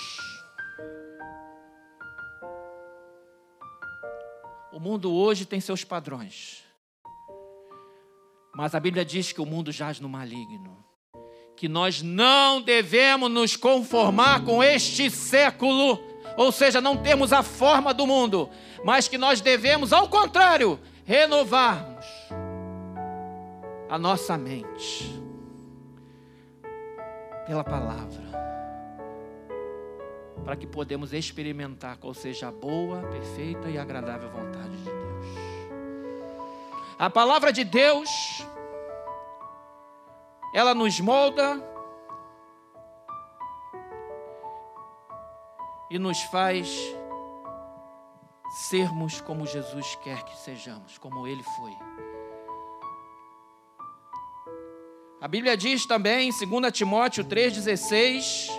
O 4.73 4.79
mundo 4.79 5.13
hoje 5.13 5.45
tem 5.45 5.61
seus 5.61 5.83
padrões. 5.83 6.63
Mas 8.55 8.73
a 8.73 8.79
Bíblia 8.79 9.05
diz 9.05 9.31
que 9.31 9.39
o 9.39 9.45
mundo 9.45 9.71
jaz 9.71 9.99
no 9.99 10.09
maligno. 10.09 10.83
Que 11.55 11.69
nós 11.69 12.01
não 12.01 12.59
devemos 12.59 13.29
nos 13.29 13.55
conformar 13.55 14.43
com 14.43 14.63
este 14.63 15.11
século, 15.11 15.99
ou 16.37 16.51
seja, 16.51 16.79
não 16.79 16.95
temos 16.95 17.33
a 17.33 17.41
forma 17.41 17.91
do 17.95 18.05
mundo, 18.05 18.47
mas 18.85 19.07
que 19.07 19.17
nós 19.17 19.41
devemos, 19.41 19.91
ao 19.91 20.07
contrário, 20.07 20.79
renovarmos 21.03 22.05
a 23.89 23.97
nossa 23.97 24.37
mente 24.37 25.19
pela 27.47 27.63
palavra, 27.63 28.23
para 30.45 30.55
que 30.55 30.67
podemos 30.67 31.11
experimentar 31.11 31.97
qual 31.97 32.13
seja 32.13 32.49
a 32.49 32.51
boa, 32.51 33.01
perfeita 33.01 33.67
e 33.67 33.77
agradável 33.79 34.29
vontade 34.29 34.77
de 34.77 34.83
Deus. 34.83 35.25
A 36.99 37.09
palavra 37.09 37.51
de 37.51 37.63
Deus, 37.63 38.09
ela 40.53 40.75
nos 40.75 40.99
molda 40.99 41.76
e 45.89 45.97
nos 45.97 46.21
faz 46.23 46.69
sermos 48.69 49.21
como 49.21 49.45
Jesus 49.45 49.95
quer 50.03 50.23
que 50.23 50.35
sejamos, 50.37 50.97
como 50.97 51.27
Ele 51.27 51.43
foi. 51.43 51.71
A 55.19 55.27
Bíblia 55.27 55.57
diz 55.57 55.85
também, 55.85 56.29
em 56.29 56.31
2 56.31 56.71
Timóteo 56.71 57.23
3,16, 57.23 58.49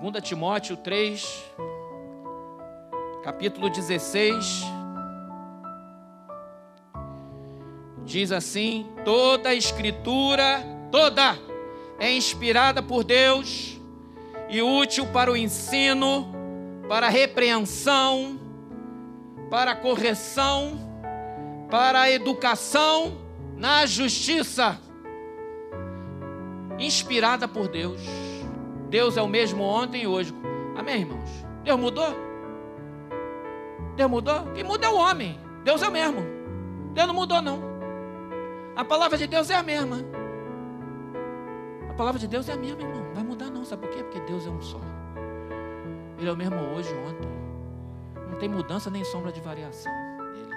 2 0.00 0.22
Timóteo 0.22 0.76
3, 0.76 1.44
capítulo 3.22 3.68
16, 3.68 4.64
diz 8.04 8.32
assim: 8.32 8.86
toda 9.04 9.50
a 9.50 9.54
Escritura, 9.54 10.62
toda, 10.90 11.38
é 11.98 12.10
inspirada 12.12 12.82
por 12.82 13.04
Deus 13.04 13.78
e 14.48 14.62
útil 14.62 15.06
para 15.06 15.30
o 15.30 15.36
ensino, 15.36 16.32
para 16.88 17.06
a 17.06 17.10
repreensão, 17.10 18.38
para 19.50 19.72
a 19.72 19.76
correção, 19.76 20.78
para 21.70 22.02
a 22.02 22.10
educação 22.10 23.18
na 23.56 23.86
justiça. 23.86 24.78
Inspirada 26.78 27.46
por 27.46 27.68
Deus. 27.68 28.00
Deus 28.88 29.16
é 29.16 29.22
o 29.22 29.28
mesmo 29.28 29.62
ontem 29.62 30.02
e 30.02 30.06
hoje. 30.06 30.34
Amém, 30.76 31.00
irmãos? 31.00 31.30
Deus 31.62 31.78
mudou? 31.78 32.14
Deus 33.96 34.10
mudou? 34.10 34.52
Quem 34.54 34.64
muda 34.64 34.86
é 34.86 34.90
o 34.90 34.96
homem. 34.96 35.38
Deus 35.62 35.82
é 35.82 35.88
o 35.88 35.92
mesmo. 35.92 36.22
Deus 36.92 37.06
não 37.06 37.14
mudou, 37.14 37.40
não. 37.40 37.62
A 38.76 38.84
palavra 38.84 39.16
de 39.16 39.26
Deus 39.26 39.50
é 39.50 39.54
a 39.54 39.62
mesma. 39.62 39.98
A 41.94 41.96
palavra 41.96 42.18
de 42.18 42.26
Deus 42.26 42.48
é 42.48 42.54
a 42.54 42.56
mesma, 42.56 42.82
irmão. 42.82 43.04
Não 43.04 43.14
vai 43.14 43.22
mudar, 43.22 43.50
não. 43.50 43.64
Sabe 43.64 43.86
por 43.86 43.94
quê? 43.94 44.02
Porque 44.02 44.18
Deus 44.22 44.44
é 44.44 44.50
um 44.50 44.60
só. 44.60 44.80
Ele 46.18 46.28
é 46.28 46.32
o 46.32 46.36
mesmo 46.36 46.56
hoje 46.56 46.92
ontem. 46.92 47.30
Não 48.28 48.36
tem 48.36 48.48
mudança 48.48 48.90
nem 48.90 49.04
sombra 49.04 49.30
de 49.30 49.40
variação 49.40 49.92
nele. 50.32 50.56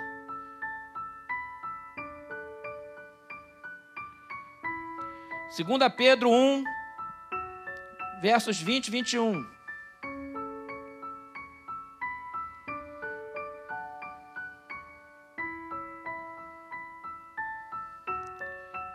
Segunda 5.51 5.91
Pedro 5.91 6.31
1, 6.31 6.63
versos 8.19 8.59
20 8.59 8.87
e 8.87 8.91
21. 8.91 9.45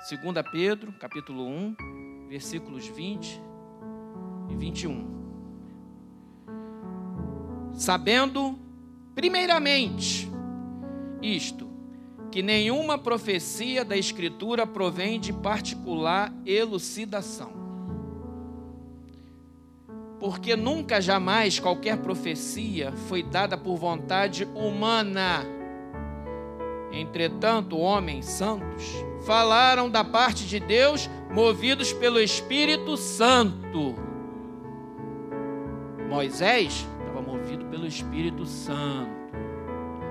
Segunda 0.00 0.42
Pedro, 0.42 0.92
capítulo 0.94 1.46
1, 1.46 1.91
versículos 2.32 2.86
20 2.86 3.38
e 4.48 4.56
21 4.56 5.12
sabendo, 7.74 8.58
primeiramente, 9.14 10.30
isto, 11.20 11.68
que 12.30 12.42
nenhuma 12.42 12.96
profecia 12.96 13.84
da 13.84 13.96
Escritura 13.96 14.66
provém 14.66 15.20
de 15.20 15.32
particular 15.32 16.32
elucidação. 16.46 17.52
Porque 20.18 20.56
nunca 20.56 21.00
jamais 21.00 21.58
qualquer 21.58 21.98
profecia 21.98 22.92
foi 23.08 23.22
dada 23.22 23.58
por 23.58 23.76
vontade 23.76 24.48
humana. 24.54 25.44
Entretanto, 26.92 27.76
homens 27.76 28.26
santos 28.26 29.11
falaram 29.26 29.90
da 29.90 30.04
parte 30.04 30.44
de 30.46 30.60
Deus, 30.60 31.08
movidos 31.30 31.92
pelo 31.92 32.20
Espírito 32.20 32.96
Santo. 32.96 33.94
Moisés 36.08 36.86
movido 37.42 37.64
pelo 37.66 37.86
Espírito 37.86 38.46
Santo. 38.46 39.10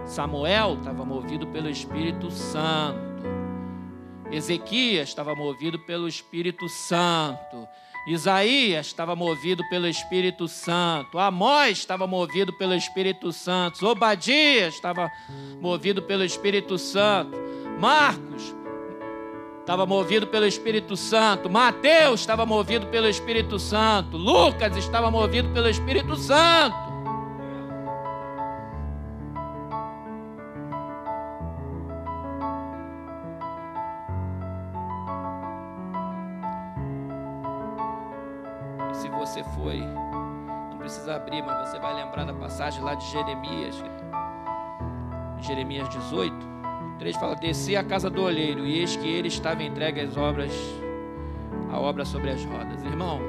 Samuel 0.05 0.75
estava 0.79 1.05
movido 1.05 1.47
pelo 1.47 1.69
Espírito 1.69 2.29
Santo. 2.29 2.99
Ezequias 4.31 5.09
estava 5.09 5.33
movido 5.35 5.79
pelo 5.79 6.07
Espírito 6.07 6.67
Santo. 6.67 7.67
Isaías 8.07 8.87
estava 8.87 9.15
movido 9.15 9.63
pelo 9.69 9.87
Espírito 9.87 10.47
Santo. 10.47 11.17
Amós 11.19 11.79
estava 11.79 12.05
movido 12.05 12.51
pelo 12.57 12.73
Espírito 12.73 13.31
Santo. 13.31 13.85
Obadias 13.85 14.73
estava 14.75 15.09
movido 15.59 16.01
pelo 16.01 16.23
Espírito 16.23 16.77
Santo. 16.77 17.37
Marcos 17.79 18.55
estava 19.71 19.85
movido 19.85 20.27
pelo 20.27 20.45
Espírito 20.45 20.97
Santo. 20.97 21.49
Mateus 21.49 22.19
estava 22.19 22.45
movido 22.45 22.87
pelo 22.87 23.07
Espírito 23.07 23.57
Santo. 23.57 24.17
Lucas 24.17 24.75
estava 24.75 25.09
movido 25.09 25.47
pelo 25.53 25.69
Espírito 25.69 26.17
Santo. 26.17 26.91
abrir, 41.09 41.41
mas 41.43 41.69
você 41.69 41.79
vai 41.79 41.93
lembrar 41.93 42.25
da 42.25 42.33
passagem 42.33 42.81
lá 42.83 42.93
de 42.95 43.05
Jeremias, 43.09 43.75
Jeremias 45.39 45.89
18, 45.89 46.35
3 47.01 47.15
fala: 47.15 47.35
Desci 47.35 47.75
a 47.75 47.83
casa 47.83 48.11
do 48.11 48.21
olheiro, 48.21 48.63
e 48.63 48.77
eis 48.77 48.95
que 48.95 49.07
ele 49.07 49.27
estava 49.27 49.63
entregue 49.63 50.01
às 50.01 50.15
obras, 50.15 50.53
a 51.71 51.79
obra 51.79 52.05
sobre 52.05 52.29
as 52.29 52.45
rodas. 52.45 52.83
Irmão, 52.85 53.19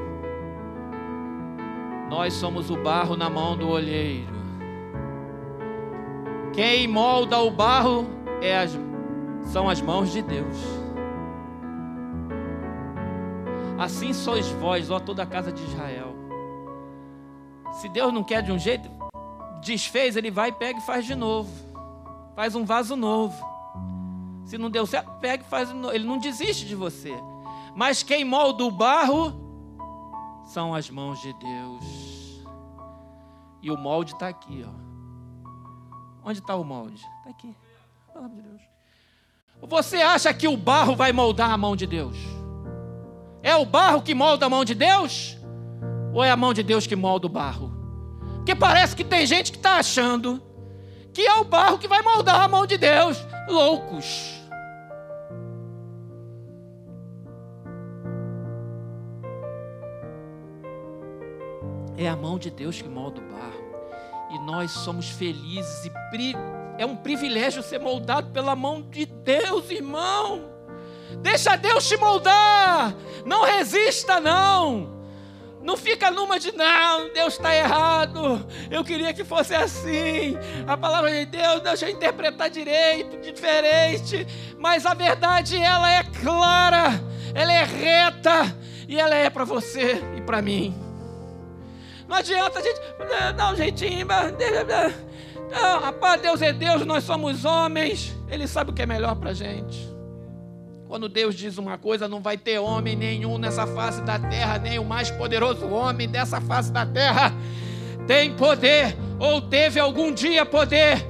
nós 2.11 2.35
somos 2.35 2.69
o 2.69 2.77
barro 2.77 3.17
na 3.17 3.31
mão 3.31 3.57
do 3.57 3.67
olheiro. 3.67 4.31
Quem 6.53 6.87
molda 6.87 7.39
o 7.39 7.51
barro 7.51 8.07
é 8.43 8.59
as, 8.59 8.79
são 9.45 9.71
as 9.71 9.81
mãos 9.81 10.13
de 10.13 10.21
Deus. 10.21 10.57
Assim 13.79 14.13
sois 14.13 14.51
vós, 14.51 14.91
ó 14.91 15.01
toda 15.01 15.23
a 15.23 15.27
casa 15.27 15.51
de 15.51 15.63
Israel. 15.63 16.15
Se 17.81 17.89
Deus 17.89 18.13
não 18.13 18.23
quer 18.23 18.43
de 18.43 18.53
um 18.53 18.59
jeito, 18.59 18.91
desfez, 19.63 20.15
ele 20.15 20.31
vai, 20.31 20.53
pega 20.53 20.79
e 20.79 20.83
faz 20.83 21.07
de 21.07 21.15
novo. 21.15 21.51
Faz 22.37 22.55
um 22.55 22.67
vaso 22.67 22.95
novo. 22.95 23.52
Se 24.45 24.59
não 24.59 24.71
deu 24.71 24.87
certo, 24.87 25.11
pega 25.21 25.43
e 25.43 25.47
faz. 25.47 25.71
Ele 25.93 26.05
não 26.05 26.19
desiste 26.19 26.67
de 26.67 26.75
você. 26.75 27.15
Mas 27.75 28.03
quem 28.03 28.25
molda 28.25 28.65
o 28.65 28.71
barro 28.71 29.41
são 30.45 30.75
as 30.75 30.91
mãos 30.91 31.21
de 31.21 31.33
Deus. 31.35 32.43
E 33.63 33.71
o 33.71 33.79
molde 33.79 34.13
está 34.13 34.29
aqui, 34.29 34.65
ó. 34.67 34.73
Onde 36.25 36.41
está 36.41 36.55
o 36.55 36.65
molde? 36.65 37.05
Está 37.19 37.31
aqui. 37.31 37.55
Deus. 38.15 38.61
Você 39.63 39.97
acha 39.97 40.35
que 40.35 40.47
o 40.47 40.57
barro 40.57 40.95
vai 40.95 41.13
moldar 41.13 41.51
a 41.51 41.57
mão 41.57 41.75
de 41.75 41.87
Deus? 41.87 42.17
É 43.43 43.57
o 43.57 43.65
barro 43.65 44.03
que 44.03 44.15
molda 44.15 44.47
a 44.47 44.51
mão 44.51 44.65
de 44.65 44.75
Deus? 44.75 45.37
Ou 46.13 46.23
é 46.23 46.31
a 46.31 46.37
mão 46.37 46.53
de 46.53 46.63
Deus 46.63 46.87
que 46.87 46.95
molda 46.95 47.27
o 47.27 47.31
barro? 47.31 47.73
Porque 48.37 48.55
parece 48.55 48.95
que 48.95 49.05
tem 49.05 49.27
gente 49.27 49.51
que 49.51 49.59
está 49.59 49.77
achando 49.77 50.43
que 51.15 51.23
é 51.23 51.35
o 51.35 51.45
barro 51.45 51.79
que 51.79 51.89
vai 51.89 52.03
moldar 52.03 52.41
a 52.41 52.49
mão 52.49 52.67
de 52.67 52.77
Deus. 52.77 53.17
Loucos. 53.49 54.32
É 62.03 62.09
a 62.09 62.17
mão 62.17 62.37
de 62.37 62.51
Deus 62.51 62.83
que 62.83 62.89
molda 62.89 63.21
o 63.21 63.25
barro. 63.25 63.63
E 64.33 64.39
nós 64.41 64.73
somos 64.73 65.09
felizes 65.09 65.85
e 65.85 65.91
pri... 66.11 66.35
é 66.77 66.85
um 66.85 66.97
privilégio 66.97 67.63
ser 67.63 67.79
moldado 67.79 68.29
pela 68.33 68.57
mão 68.57 68.83
de 68.83 69.07
Deus, 69.07 69.71
irmão. 69.71 70.51
Deixa 71.21 71.55
Deus 71.55 71.87
te 71.87 71.97
moldar. 71.97 72.93
Não 73.25 73.45
resista, 73.45 74.19
não. 74.19 75.01
Não 75.63 75.77
fica 75.77 76.11
numa 76.11 76.41
de 76.41 76.51
não, 76.51 77.13
Deus 77.13 77.35
está 77.35 77.55
errado. 77.55 78.45
Eu 78.69 78.83
queria 78.83 79.15
que 79.15 79.23
fosse 79.23 79.55
assim. 79.55 80.37
A 80.67 80.77
palavra 80.77 81.09
de 81.09 81.27
Deus, 81.27 81.61
deixa 81.61 81.89
eu 81.89 81.93
interpretar 81.93 82.51
direito, 82.51 83.21
diferente. 83.21 84.27
Mas 84.59 84.85
a 84.87 84.93
verdade, 84.93 85.57
ela 85.57 85.89
é 85.89 86.03
clara, 86.03 87.01
ela 87.33 87.53
é 87.53 87.63
reta 87.63 88.57
e 88.89 88.99
ela 88.99 89.15
é 89.15 89.31
para 89.31 89.45
você 89.45 90.03
e 90.17 90.21
para 90.21 90.43
mim. 90.43 90.82
Não 92.13 92.19
adianta 92.19 92.59
a 92.59 92.63
gente 92.63 92.79
dar 93.35 93.55
um 93.55 93.57
jeitinho. 93.57 94.07
Não, 95.51 95.81
rapaz, 95.81 96.21
Deus 96.21 96.43
é 96.43 96.53
Deus, 96.53 96.85
nós 96.85 97.05
somos 97.05 97.47
homens. 97.47 98.15
Ele 98.29 98.47
sabe 98.47 98.71
o 98.71 98.75
que 98.75 98.83
é 98.83 98.87
melhor 98.87 99.17
para 99.17 99.31
a 99.31 99.33
gente. 99.33 99.91
Quando 100.87 101.09
Deus 101.09 101.35
diz 101.35 101.57
uma 101.57 101.79
coisa, 101.79 102.07
não 102.07 102.21
vai 102.21 102.37
ter 102.37 102.59
homem 102.59 102.95
nenhum 102.95 103.39
nessa 103.39 103.67
face 103.67 104.03
da 104.03 104.19
terra, 104.19 104.59
nem 104.59 104.79
o 104.79 104.85
mais 104.85 105.11
poderoso 105.11 105.67
homem 105.71 106.07
dessa 106.07 106.39
face 106.39 106.71
da 106.71 106.85
terra 106.85 107.33
tem 108.07 108.35
poder, 108.35 108.95
ou 109.19 109.41
teve 109.41 109.81
algum 109.81 110.13
dia 110.13 110.45
poder, 110.45 111.03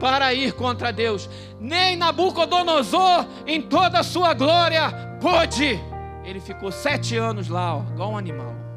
para 0.00 0.34
ir 0.34 0.54
contra 0.54 0.92
Deus. 0.92 1.30
Nem 1.60 1.94
Nabucodonosor, 1.94 3.26
em 3.46 3.62
toda 3.62 4.00
a 4.00 4.02
sua 4.02 4.34
glória, 4.34 4.90
pôde. 5.20 5.78
Ele 6.24 6.40
ficou 6.40 6.72
sete 6.72 7.16
anos 7.16 7.48
lá, 7.48 7.76
ó, 7.76 7.82
igual 7.92 8.10
um 8.10 8.16
animal. 8.16 8.67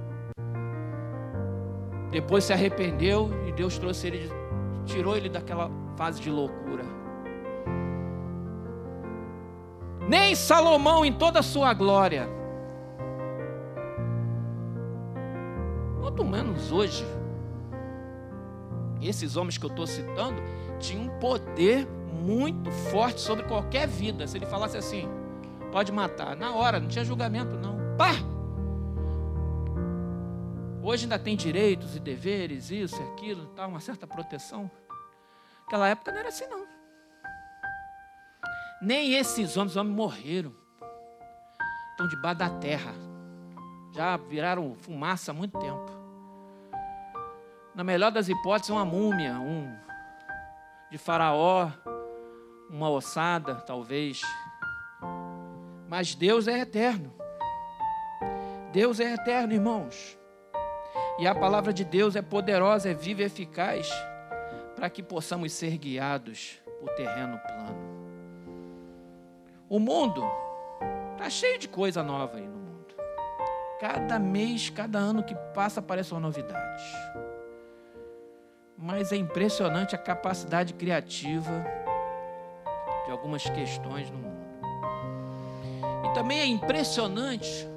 Depois 2.12 2.44
se 2.44 2.54
arrependeu 2.54 3.30
e 3.48 3.52
Deus 3.52 3.78
trouxe 3.78 4.08
ele, 4.08 4.32
tirou 4.86 5.16
ele 5.16 5.30
daquela 5.30 5.72
fase 5.96 6.22
de 6.22 6.30
loucura. 6.30 7.02
nem 10.12 10.36
Salomão 10.36 11.06
em 11.06 11.14
toda 11.14 11.40
a 11.40 11.42
sua 11.42 11.74
glória. 11.74 12.28
Quanto 16.02 16.26
menos 16.26 16.70
hoje, 16.70 17.06
esses 19.02 19.38
homens 19.38 19.58
que 19.58 19.66
eu 19.66 19.70
estou 19.70 19.88
citando 19.88 20.42
tinham 20.80 21.06
um 21.06 21.20
poder 21.20 21.88
muito 22.12 22.70
forte 22.70 23.22
sobre 23.22 23.46
qualquer 23.46 23.88
vida. 23.88 24.28
Se 24.28 24.38
ele 24.38 24.46
falasse 24.46 24.76
assim, 24.76 25.08
pode 25.72 25.94
matar, 25.94 26.36
na 26.36 26.54
hora, 26.54 26.78
não 26.78 26.90
tinha 26.90 27.06
julgamento, 27.06 27.56
não. 27.56 27.78
Pá! 27.98 28.31
Hoje 30.84 31.04
ainda 31.04 31.20
tem 31.20 31.36
direitos 31.36 31.96
e 31.96 32.00
deveres, 32.00 32.72
isso 32.72 33.00
e 33.00 33.12
aquilo, 33.12 33.46
tal, 33.56 33.70
uma 33.70 33.80
certa 33.80 34.08
proteção. 34.08 34.70
Naquela 35.62 35.88
época 35.88 36.12
não 36.12 36.20
era 36.20 36.30
assim, 36.30 36.48
não. 36.48 36.66
Nem 38.82 39.14
esses 39.14 39.56
homens, 39.58 39.76
homens 39.76 39.96
morreram. 39.96 40.56
Estão 41.92 42.08
debaixo 42.08 42.40
da 42.40 42.50
terra. 42.50 42.94
Já 43.94 44.18
viraram 44.18 44.74
fumaça 44.74 45.30
há 45.30 45.34
muito 45.36 45.60
tempo. 45.60 45.92
Na 47.76 47.84
melhor 47.84 48.12
das 48.12 48.28
hipóteses, 48.28 48.72
uma 48.72 48.84
múmia, 48.84 49.34
um 49.40 49.72
de 50.90 50.98
faraó, 50.98 51.72
uma 52.70 52.90
ossada, 52.90 53.56
talvez. 53.56 54.22
Mas 55.88 56.16
Deus 56.16 56.48
é 56.48 56.60
eterno. 56.60 57.14
Deus 58.74 59.00
é 59.00 59.14
eterno, 59.14 59.54
irmãos. 59.54 60.21
E 61.22 61.28
a 61.28 61.36
palavra 61.36 61.72
de 61.72 61.86
Deus 61.86 62.16
é 62.16 62.22
poderosa, 62.24 62.90
é 62.90 62.96
viva 62.96 63.22
e 63.22 63.26
eficaz 63.26 63.88
para 64.76 64.90
que 64.90 65.04
possamos 65.04 65.54
ser 65.54 65.78
guiados 65.78 66.60
por 66.80 66.90
terreno 66.96 67.38
plano. 67.38 67.78
O 69.70 69.78
mundo 69.78 70.26
está 71.12 71.30
cheio 71.30 71.60
de 71.60 71.68
coisa 71.68 72.02
nova 72.02 72.38
aí 72.38 72.48
no 72.48 72.58
mundo. 72.58 72.96
Cada 73.80 74.18
mês, 74.18 74.72
cada 74.72 74.98
ano 74.98 75.22
que 75.22 75.36
passa 75.54 75.80
aparece 75.80 76.12
uma 76.12 76.22
novidade. 76.22 76.84
Mas 78.76 79.12
é 79.12 79.16
impressionante 79.16 79.94
a 79.94 80.00
capacidade 80.00 80.74
criativa 80.74 81.64
de 83.06 83.12
algumas 83.12 83.48
questões 83.48 84.10
no 84.10 84.18
mundo. 84.18 84.42
E 86.04 86.14
também 86.16 86.40
é 86.40 86.48
impressionante 86.48 87.70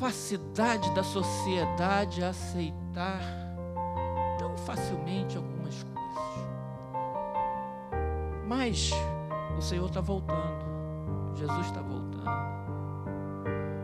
capacidade 0.00 0.90
da 0.94 1.02
sociedade 1.04 2.24
a 2.24 2.30
aceitar 2.30 3.20
tão 4.38 4.56
facilmente 4.56 5.36
algumas 5.36 5.84
coisas. 5.84 6.48
Mas 8.46 8.90
o 9.58 9.60
Senhor 9.60 9.86
está 9.86 10.00
voltando. 10.00 10.64
Jesus 11.34 11.66
está 11.66 11.82
voltando. 11.82 12.30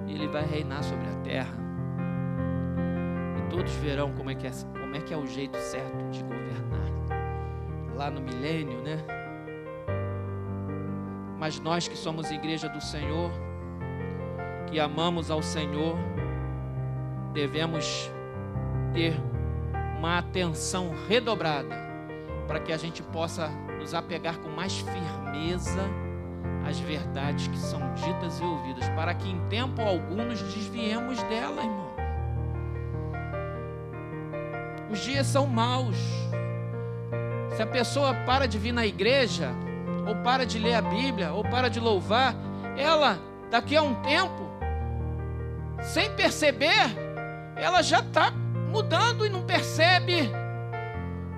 Ele 0.08 0.26
vai 0.26 0.46
reinar 0.46 0.82
sobre 0.82 1.06
a 1.06 1.14
terra. 1.22 1.54
E 3.38 3.50
todos 3.50 3.72
verão 3.74 4.10
como 4.14 4.30
é 4.30 4.34
que 4.34 4.46
é, 4.46 4.50
como 4.72 4.96
é, 4.96 5.00
que 5.00 5.12
é 5.12 5.16
o 5.18 5.26
jeito 5.26 5.58
certo 5.58 6.02
de 6.10 6.22
governar. 6.22 7.94
Lá 7.94 8.10
no 8.10 8.22
milênio, 8.22 8.80
né? 8.80 9.04
Mas 11.38 11.60
nós 11.60 11.86
que 11.86 11.96
somos 11.96 12.30
igreja 12.30 12.70
do 12.70 12.80
Senhor, 12.80 13.30
que 14.66 14.80
amamos 14.80 15.30
ao 15.30 15.42
Senhor, 15.42 15.96
devemos 17.32 18.10
ter 18.92 19.14
uma 19.98 20.18
atenção 20.18 20.92
redobrada 21.08 21.74
para 22.46 22.60
que 22.60 22.72
a 22.72 22.76
gente 22.76 23.02
possa 23.02 23.48
nos 23.78 23.94
apegar 23.94 24.38
com 24.38 24.48
mais 24.48 24.78
firmeza 24.78 25.82
às 26.66 26.78
verdades 26.78 27.46
que 27.46 27.58
são 27.58 27.80
ditas 27.94 28.40
e 28.40 28.44
ouvidas, 28.44 28.88
para 28.90 29.14
que 29.14 29.28
em 29.28 29.38
tempo 29.48 29.80
algum 29.80 30.24
nos 30.24 30.40
desviemos 30.42 31.22
dela, 31.24 31.62
irmão. 31.62 31.86
Os 34.90 35.00
dias 35.00 35.26
são 35.26 35.46
maus. 35.46 35.96
Se 37.54 37.62
a 37.62 37.66
pessoa 37.66 38.14
para 38.26 38.46
de 38.46 38.58
vir 38.58 38.72
na 38.72 38.86
igreja, 38.86 39.50
ou 40.06 40.16
para 40.16 40.44
de 40.44 40.58
ler 40.58 40.74
a 40.74 40.82
Bíblia, 40.82 41.32
ou 41.32 41.42
para 41.42 41.68
de 41.68 41.80
louvar, 41.80 42.34
ela, 42.76 43.18
daqui 43.50 43.76
a 43.76 43.82
um 43.82 43.94
tempo, 44.02 44.45
sem 45.86 46.10
perceber, 46.14 46.94
ela 47.56 47.82
já 47.82 48.00
está 48.00 48.30
mudando 48.70 49.24
e 49.24 49.28
não 49.28 49.44
percebe 49.44 50.30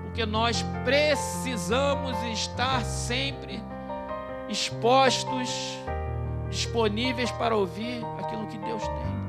porque 0.03 0.25
nós 0.25 0.65
precisamos 0.83 2.17
estar 2.23 2.83
sempre 2.83 3.63
expostos, 4.49 5.77
disponíveis 6.49 7.31
para 7.31 7.55
ouvir 7.55 8.03
aquilo 8.19 8.47
que 8.47 8.57
Deus 8.57 8.81
tem. 8.81 9.19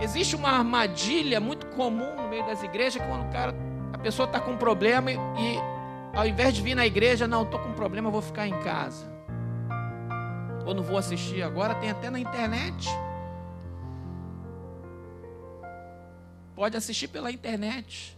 Existe 0.00 0.36
uma 0.36 0.50
armadilha 0.50 1.40
muito 1.40 1.66
comum 1.66 2.14
no 2.16 2.28
meio 2.28 2.46
das 2.46 2.62
igrejas 2.62 3.02
quando 3.06 3.28
o 3.28 3.32
cara, 3.32 3.54
a 3.92 3.98
pessoa 3.98 4.26
está 4.26 4.38
com 4.40 4.52
um 4.52 4.56
problema 4.56 5.10
e, 5.10 5.16
e 5.16 5.58
ao 6.14 6.26
invés 6.26 6.54
de 6.54 6.62
vir 6.62 6.74
na 6.74 6.86
igreja, 6.86 7.26
não, 7.26 7.42
estou 7.42 7.58
com 7.58 7.70
um 7.70 7.74
problema, 7.74 8.08
vou 8.08 8.22
ficar 8.22 8.46
em 8.46 8.58
casa. 8.60 9.13
Ou 10.66 10.74
não 10.74 10.82
vou 10.82 10.96
assistir 10.96 11.42
agora, 11.42 11.74
tem 11.74 11.90
até 11.90 12.10
na 12.10 12.18
internet. 12.18 12.88
Pode 16.54 16.76
assistir 16.76 17.08
pela 17.08 17.30
internet. 17.30 18.16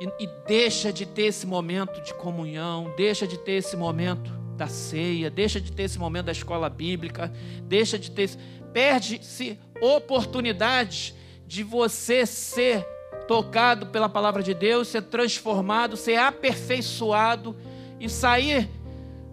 E, 0.00 0.24
e, 0.24 0.28
deixa 0.46 0.92
de 0.92 1.04
ter 1.04 1.26
esse 1.26 1.46
momento 1.46 2.00
de 2.02 2.14
comunhão, 2.14 2.92
deixa 2.96 3.26
de 3.26 3.36
ter 3.36 3.52
esse 3.52 3.76
momento 3.76 4.30
da 4.56 4.68
ceia, 4.68 5.28
deixa 5.30 5.60
de 5.60 5.72
ter 5.72 5.84
esse 5.84 5.98
momento 5.98 6.26
da 6.26 6.32
escola 6.32 6.68
bíblica, 6.68 7.32
deixa 7.64 7.98
de 7.98 8.10
ter. 8.10 8.30
Perde-se 8.72 9.58
oportunidades 9.80 11.14
de 11.46 11.62
você 11.62 12.26
ser 12.26 12.86
tocado 13.26 13.86
pela 13.86 14.08
palavra 14.08 14.42
de 14.42 14.54
Deus, 14.54 14.88
ser 14.88 15.02
transformado, 15.02 15.96
ser 15.96 16.16
aperfeiçoado 16.16 17.56
e 18.00 18.08
sair 18.08 18.68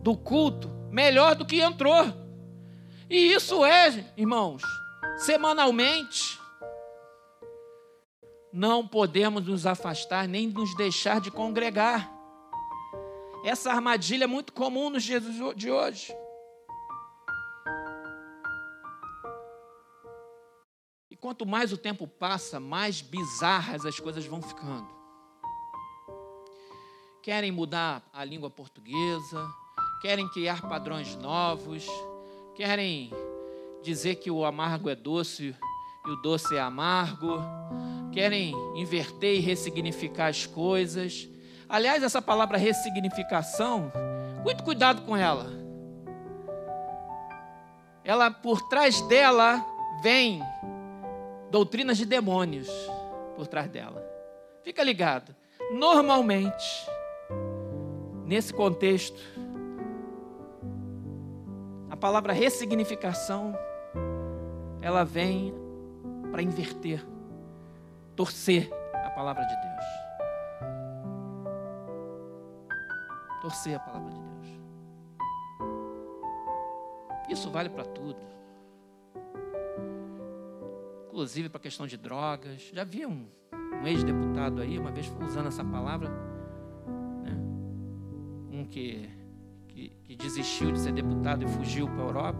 do 0.05 0.15
culto 0.15 0.69
melhor 0.91 1.33
do 1.33 1.47
que 1.47 1.59
entrou. 1.59 2.05
E 3.09 3.33
isso 3.33 3.65
é, 3.65 4.13
irmãos, 4.15 4.61
semanalmente. 5.17 6.39
Não 8.53 8.87
podemos 8.87 9.43
nos 9.43 9.65
afastar 9.65 10.27
nem 10.27 10.47
nos 10.47 10.75
deixar 10.75 11.19
de 11.19 11.31
congregar. 11.31 12.07
Essa 13.43 13.71
armadilha 13.71 14.25
é 14.25 14.27
muito 14.27 14.53
comum 14.53 14.91
nos 14.91 15.01
dias 15.01 15.23
de 15.55 15.71
hoje. 15.71 16.15
E 21.09 21.15
quanto 21.15 21.47
mais 21.47 21.73
o 21.73 21.77
tempo 21.79 22.07
passa, 22.07 22.59
mais 22.59 23.01
bizarras 23.01 23.87
as 23.87 23.99
coisas 23.99 24.23
vão 24.27 24.39
ficando. 24.39 24.87
Querem 27.23 27.51
mudar 27.51 28.07
a 28.13 28.23
língua 28.23 28.51
portuguesa, 28.51 29.51
querem 30.05 30.27
criar 30.27 30.61
padrões 30.61 31.15
novos, 31.15 31.87
querem 32.53 33.11
dizer 33.81 34.17
que 34.17 34.29
o 34.29 34.45
amargo 34.45 34.87
é 34.87 34.95
doce 34.95 35.55
e 36.05 36.09
o 36.11 36.15
doce 36.17 36.55
é 36.55 36.59
amargo, 36.59 37.41
querem 38.11 38.53
inverter 38.75 39.33
e 39.33 39.39
ressignificar 39.39 40.27
as 40.27 40.45
coisas. 40.45 41.27
Aliás, 41.67 42.03
essa 42.03 42.21
palavra 42.21 42.55
ressignificação, 42.55 43.91
muito 44.43 44.63
cuidado 44.63 45.01
com 45.01 45.17
ela. 45.17 45.49
Ela 48.03 48.29
por 48.29 48.61
trás 48.61 49.01
dela 49.07 49.65
vem 50.03 50.39
doutrinas 51.49 51.97
de 51.97 52.05
demônios 52.05 52.69
por 53.35 53.47
trás 53.47 53.67
dela. 53.71 54.07
Fica 54.63 54.83
ligado. 54.83 55.35
Normalmente, 55.73 56.63
nesse 58.23 58.53
contexto, 58.53 59.19
a 61.95 61.97
palavra 61.97 62.33
ressignificação 62.33 63.57
ela 64.81 65.05
vem 65.05 65.53
para 66.29 66.41
inverter, 66.41 67.01
torcer 68.17 68.69
a 68.93 69.09
palavra 69.11 69.45
de 69.45 69.55
Deus. 69.55 69.85
Torcer 73.41 73.77
a 73.77 73.79
palavra 73.79 74.11
de 74.11 74.19
Deus. 74.19 74.59
Isso 77.29 77.49
vale 77.49 77.69
para 77.69 77.85
tudo. 77.85 78.19
Inclusive 81.07 81.47
para 81.47 81.59
a 81.59 81.61
questão 81.61 81.87
de 81.87 81.95
drogas. 81.95 82.71
Já 82.73 82.83
vi 82.83 83.05
um, 83.05 83.25
um 83.81 83.87
ex-deputado 83.87 84.61
aí, 84.61 84.77
uma 84.77 84.91
vez 84.91 85.09
usando 85.25 85.47
essa 85.47 85.63
palavra, 85.63 86.09
né? 87.23 87.37
um 88.51 88.65
que, 88.65 89.09
que, 90.07 90.15
desistiu 90.15 90.71
de 90.71 90.79
ser 90.79 90.93
deputado 90.93 91.43
e 91.43 91.47
fugiu 91.47 91.87
para 91.87 92.03
a 92.03 92.05
Europa. 92.05 92.39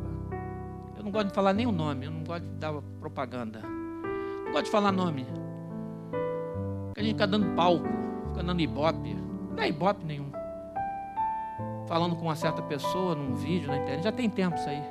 Eu 0.97 1.03
não 1.03 1.11
gosto 1.11 1.27
de 1.27 1.33
falar 1.33 1.53
nem 1.53 1.65
o 1.65 1.71
nome, 1.71 2.05
eu 2.05 2.11
não 2.11 2.23
gosto 2.23 2.43
de 2.43 2.55
dar 2.55 2.73
propaganda. 2.99 3.61
Não 3.61 4.51
gosto 4.51 4.65
de 4.65 4.71
falar 4.71 4.91
nome. 4.91 5.25
Porque 6.87 6.99
a 6.99 7.03
gente 7.03 7.13
fica 7.13 7.27
dando 7.27 7.55
palco, 7.55 7.87
fica 8.29 8.43
dando 8.43 8.61
ibope. 8.61 9.15
Não 9.55 9.63
é 9.63 9.69
ibope 9.69 10.05
nenhum. 10.05 10.31
Falando 11.87 12.15
com 12.15 12.23
uma 12.23 12.35
certa 12.35 12.61
pessoa 12.61 13.15
num 13.15 13.35
vídeo 13.35 13.67
na 13.67 13.77
internet. 13.77 14.03
Já 14.03 14.11
tem 14.11 14.29
tempo 14.29 14.55
isso 14.55 14.69
aí. 14.69 14.83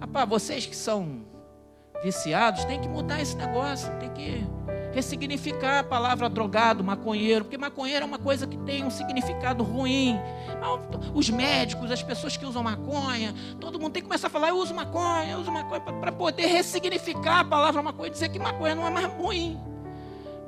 Rapaz, 0.00 0.28
vocês 0.28 0.66
que 0.66 0.76
são 0.76 1.22
viciados, 2.02 2.64
tem 2.64 2.80
que 2.80 2.88
mudar 2.88 3.20
esse 3.20 3.36
negócio, 3.36 3.90
tem 3.98 4.10
que 4.10 4.46
ressignificar 4.96 5.80
a 5.80 5.84
palavra 5.84 6.26
drogado, 6.26 6.82
maconheiro, 6.82 7.44
porque 7.44 7.58
maconheiro 7.58 8.02
é 8.02 8.06
uma 8.06 8.18
coisa 8.18 8.46
que 8.46 8.56
tem 8.56 8.82
um 8.82 8.90
significado 8.90 9.62
ruim. 9.62 10.18
Os 11.14 11.28
médicos, 11.28 11.90
as 11.90 12.02
pessoas 12.02 12.34
que 12.34 12.46
usam 12.46 12.62
maconha, 12.62 13.34
todo 13.60 13.78
mundo 13.78 13.92
tem 13.92 14.02
que 14.02 14.08
começar 14.08 14.28
a 14.28 14.30
falar, 14.30 14.48
eu 14.48 14.56
uso 14.56 14.74
maconha, 14.74 15.32
eu 15.32 15.38
uso 15.40 15.52
maconha, 15.52 15.80
para 15.82 16.10
poder 16.10 16.46
ressignificar 16.46 17.40
a 17.40 17.44
palavra 17.44 17.82
maconha 17.82 18.08
e 18.08 18.10
dizer 18.10 18.30
que 18.30 18.38
maconha 18.38 18.74
não 18.74 18.86
é 18.86 18.90
mais 18.90 19.06
ruim. 19.06 19.60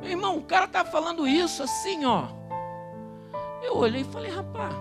Meu 0.01 0.11
irmão, 0.11 0.39
o 0.39 0.43
cara 0.43 0.65
está 0.65 0.83
falando 0.83 1.29
isso 1.29 1.63
assim, 1.63 2.07
ó. 2.07 2.29
Eu 3.63 3.77
olhei 3.77 4.01
e 4.01 4.05
falei, 4.05 4.31
rapaz, 4.31 4.75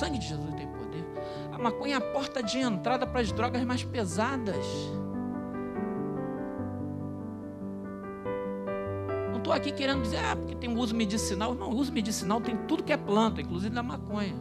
sangue 0.00 0.18
de 0.18 0.26
Jesus 0.26 0.54
tem 0.56 0.66
poder. 0.66 1.06
A 1.52 1.58
maconha 1.58 1.94
é 1.94 1.98
a 1.98 2.00
porta 2.00 2.42
de 2.42 2.58
entrada 2.58 3.06
para 3.06 3.20
as 3.20 3.30
drogas 3.30 3.62
mais 3.62 3.84
pesadas. 3.84 4.66
Estou 9.48 9.52
aqui 9.52 9.72
querendo 9.72 10.02
dizer, 10.02 10.18
ah, 10.18 10.36
porque 10.36 10.54
tem 10.54 10.76
uso 10.76 10.94
medicinal. 10.94 11.54
Não, 11.54 11.70
uso 11.70 11.90
medicinal 11.90 12.40
tem 12.40 12.56
tudo 12.68 12.82
que 12.82 12.92
é 12.92 12.96
planta, 12.96 13.40
inclusive 13.40 13.74
na 13.74 13.82
maconha. 13.82 14.34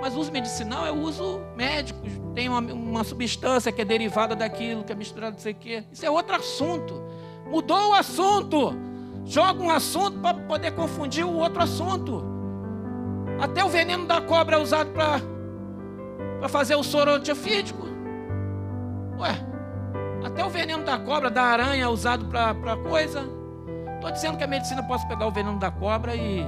Mas 0.00 0.16
uso 0.16 0.32
medicinal 0.32 0.86
é 0.86 0.90
uso 0.90 1.40
médico. 1.56 2.00
Tem 2.34 2.48
uma, 2.48 2.60
uma 2.60 3.04
substância 3.04 3.70
que 3.70 3.80
é 3.80 3.84
derivada 3.84 4.34
daquilo, 4.34 4.82
que 4.82 4.92
é 4.92 4.94
misturada 4.94 5.32
não 5.32 5.38
sei 5.38 5.52
o 5.52 5.56
quê. 5.56 5.84
Isso 5.92 6.04
é 6.04 6.10
outro 6.10 6.34
assunto. 6.34 7.00
Mudou 7.48 7.90
o 7.90 7.94
assunto. 7.94 8.74
Joga 9.24 9.62
um 9.62 9.70
assunto 9.70 10.18
para 10.18 10.34
poder 10.34 10.72
confundir 10.72 11.24
o 11.24 11.34
outro 11.34 11.62
assunto. 11.62 12.24
Até 13.40 13.64
o 13.64 13.68
veneno 13.68 14.06
da 14.06 14.20
cobra 14.20 14.56
é 14.56 14.58
usado 14.58 14.90
para 14.90 16.48
fazer 16.48 16.74
o 16.74 16.82
soro 16.82 17.12
antiofídico. 17.12 17.86
Ué, 19.18 19.30
até 20.24 20.44
o 20.44 20.48
veneno 20.48 20.82
da 20.82 20.98
cobra, 20.98 21.30
da 21.30 21.42
aranha 21.42 21.84
é 21.84 21.88
usado 21.88 22.24
para 22.26 22.76
coisa. 22.76 23.39
Estou 24.00 24.10
dizendo 24.10 24.38
que 24.38 24.44
a 24.44 24.46
medicina 24.46 24.82
pode 24.82 25.06
pegar 25.06 25.26
o 25.26 25.30
veneno 25.30 25.58
da 25.58 25.70
cobra 25.70 26.16
e 26.16 26.42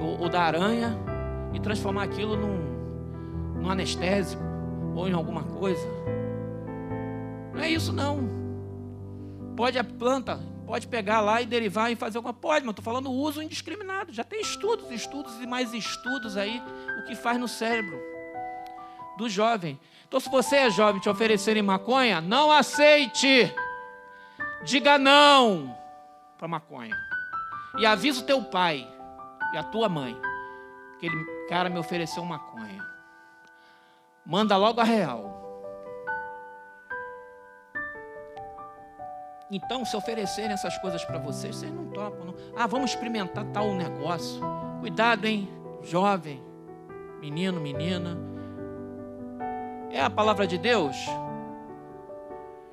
ou, 0.00 0.20
ou 0.22 0.28
da 0.30 0.40
aranha 0.40 0.96
e 1.52 1.60
transformar 1.60 2.04
aquilo 2.04 2.38
num, 2.38 3.60
num 3.60 3.70
anestésico 3.70 4.42
ou 4.96 5.06
em 5.06 5.12
alguma 5.12 5.42
coisa. 5.42 5.86
Não 7.52 7.60
é 7.60 7.68
isso 7.68 7.92
não. 7.92 8.26
Pode 9.54 9.78
a 9.78 9.84
planta, 9.84 10.40
pode 10.66 10.88
pegar 10.88 11.20
lá 11.20 11.42
e 11.42 11.46
derivar 11.46 11.92
e 11.92 11.96
fazer 11.96 12.16
alguma 12.16 12.32
Pode, 12.32 12.64
mas 12.64 12.72
estou 12.72 12.82
falando 12.82 13.12
uso 13.12 13.42
indiscriminado. 13.42 14.10
Já 14.10 14.24
tem 14.24 14.40
estudos, 14.40 14.90
estudos 14.90 15.38
e 15.38 15.46
mais 15.46 15.74
estudos 15.74 16.34
aí, 16.38 16.62
o 17.02 17.04
que 17.04 17.14
faz 17.14 17.38
no 17.38 17.46
cérebro 17.46 18.00
do 19.18 19.28
jovem. 19.28 19.78
Então, 20.08 20.18
se 20.18 20.30
você 20.30 20.56
é 20.56 20.70
jovem 20.70 20.98
te 20.98 21.10
oferecerem 21.10 21.62
maconha, 21.62 22.22
não 22.22 22.50
aceite. 22.50 23.54
Diga 24.64 24.96
não 24.96 25.78
para 26.40 26.48
maconha. 26.48 26.96
E 27.78 27.84
avisa 27.84 28.22
o 28.22 28.24
teu 28.24 28.42
pai 28.42 28.88
e 29.52 29.58
a 29.58 29.62
tua 29.62 29.88
mãe 29.90 30.18
que 30.98 31.06
ele 31.06 31.46
cara 31.48 31.68
me 31.68 31.78
ofereceu 31.78 32.24
maconha. 32.24 32.82
Manda 34.24 34.56
logo 34.56 34.80
a 34.80 34.84
real. 34.84 35.38
Então, 39.50 39.84
se 39.84 39.96
oferecerem 39.96 40.52
essas 40.52 40.78
coisas 40.78 41.04
para 41.04 41.18
vocês, 41.18 41.56
vocês 41.56 41.72
não 41.72 41.90
topam. 41.90 42.26
Não. 42.26 42.34
Ah, 42.56 42.66
vamos 42.66 42.90
experimentar 42.90 43.44
tal 43.46 43.74
negócio. 43.74 44.40
Cuidado, 44.80 45.26
hein, 45.26 45.50
jovem, 45.82 46.42
menino, 47.20 47.60
menina. 47.60 48.16
É 49.90 50.00
a 50.00 50.08
palavra 50.08 50.46
de 50.46 50.56
Deus? 50.56 50.96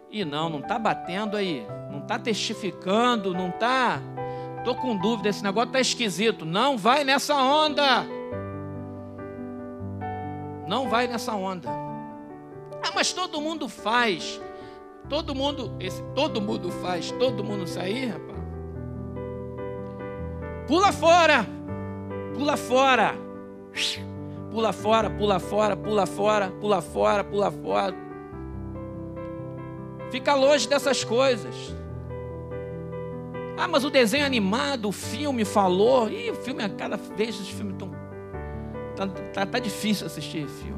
E 0.10 0.24
não, 0.24 0.50
não 0.50 0.60
está 0.60 0.80
batendo 0.80 1.36
aí, 1.36 1.66
não 1.92 2.00
está 2.00 2.18
testificando, 2.18 3.34
não 3.34 3.50
está. 3.50 4.02
Estou 4.60 4.76
com 4.76 4.98
dúvida, 4.98 5.30
esse 5.30 5.44
negócio 5.44 5.68
está 5.68 5.80
esquisito. 5.80 6.46
Não 6.46 6.78
vai 6.78 7.04
nessa 7.04 7.36
onda. 7.36 8.06
Não 10.68 10.90
vai 10.90 11.08
nessa 11.08 11.34
onda. 11.34 11.70
Ah, 12.84 12.92
mas 12.94 13.14
todo 13.14 13.42
mundo 13.42 13.68
faz. 13.70 14.42
Todo 15.10 15.34
mundo, 15.34 15.76
esse 15.80 16.04
todo 16.14 16.42
mundo 16.42 16.70
faz, 16.70 17.12
todo 17.12 17.44
mundo 17.44 17.66
sair, 17.66 18.08
rapaz. 18.08 18.38
Pula 20.68 20.92
fora. 20.92 21.46
Pula 22.34 22.58
fora. 22.58 23.16
Pula 24.52 24.74
fora, 24.74 25.10
pula 25.10 25.40
fora, 25.40 25.78
pula 25.78 26.06
fora, 26.06 26.52
pula 26.60 26.82
fora, 26.82 27.24
pula 27.24 27.52
fora. 27.52 28.07
Fica 30.12 30.34
longe 30.34 30.68
dessas 30.68 31.04
coisas. 31.04 31.56
Ah, 33.58 33.68
mas 33.68 33.84
o 33.84 33.90
desenho 33.90 34.26
animado, 34.26 34.88
o 34.88 34.92
filme 34.92 35.44
falou. 35.44 36.10
Ih, 36.10 36.32
o 36.32 36.36
filme, 36.36 36.64
a 36.64 36.70
cada 36.70 36.96
vez 36.96 37.40
os 37.40 37.50
filmes 37.50 37.74
estão. 37.74 37.92
Tá, 38.96 39.08
tá, 39.34 39.46
tá, 39.46 39.60
difícil 39.60 40.06
assistir 40.06 40.48
filme. 40.48 40.78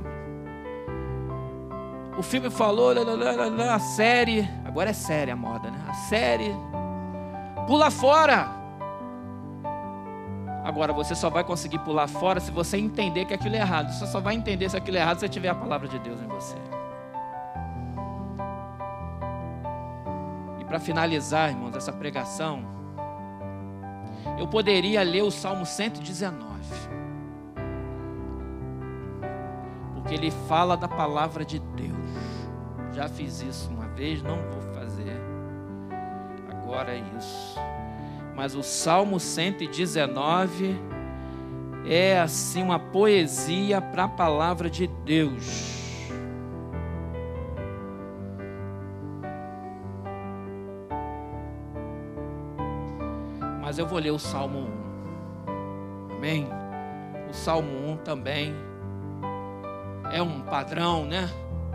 O 2.18 2.24
filme 2.24 2.50
falou, 2.50 2.92
a 3.74 3.80
série. 3.80 4.48
Agora 4.66 4.90
é 4.90 4.94
série 4.94 5.32
a 5.32 5.36
moda, 5.36 5.70
né? 5.70 5.86
A 5.88 5.94
série. 5.94 6.56
Pula 7.68 7.92
fora. 7.92 8.60
Agora 10.64 10.94
você 10.94 11.16
só 11.16 11.30
vai 11.30 11.44
conseguir 11.44 11.80
pular 11.80 12.08
fora 12.08 12.40
se 12.40 12.52
você 12.52 12.78
entender 12.78 13.26
que 13.26 13.34
aquilo 13.34 13.56
é 13.56 13.60
errado. 13.60 13.92
Você 13.92 14.06
só 14.08 14.20
vai 14.20 14.36
entender 14.36 14.70
se 14.70 14.78
aquilo 14.78 14.98
é 14.98 15.00
errado 15.02 15.20
se 15.20 15.30
tiver 15.30 15.50
a 15.50 15.56
palavra 15.56 15.88
de 15.88 16.00
Deus 16.00 16.22
em 16.22 16.28
você. 16.28 16.56
Para 20.70 20.80
finalizar, 20.80 21.50
irmãos, 21.50 21.76
essa 21.76 21.92
pregação, 21.92 22.64
eu 24.38 24.48
poderia 24.48 25.02
ler 25.02 25.24
o 25.24 25.32
Salmo 25.32 25.66
119. 25.66 26.38
Porque 29.96 30.14
ele 30.14 30.30
fala 30.48 30.78
da 30.78 30.88
palavra 30.88 31.44
de 31.44 31.58
Deus. 31.58 31.98
Já 32.94 33.10
fiz 33.10 33.42
isso 33.42 33.72
uma 33.72 33.88
vez, 33.88 34.22
não 34.22 34.38
vou 34.44 34.62
fazer. 34.76 35.20
Agora 36.52 36.96
isso. 37.18 37.58
Mas 38.36 38.54
o 38.54 38.62
Salmo 38.62 39.20
119 39.20 40.80
é 41.88 42.20
assim 42.20 42.62
uma 42.62 42.78
poesia 42.78 43.82
para 43.82 44.04
a 44.04 44.08
palavra 44.08 44.70
de 44.70 44.86
Deus. 44.86 45.79
Eu 53.80 53.88
vou 53.88 53.98
ler 53.98 54.12
o 54.12 54.20
Salmo 54.20 54.68
1. 56.10 56.16
Amém? 56.18 56.48
O 57.30 57.34
Salmo 57.34 57.72
1 57.92 57.98
também 57.98 58.54
é 60.12 60.22
um 60.22 60.42
padrão, 60.42 61.06
né? 61.06 61.30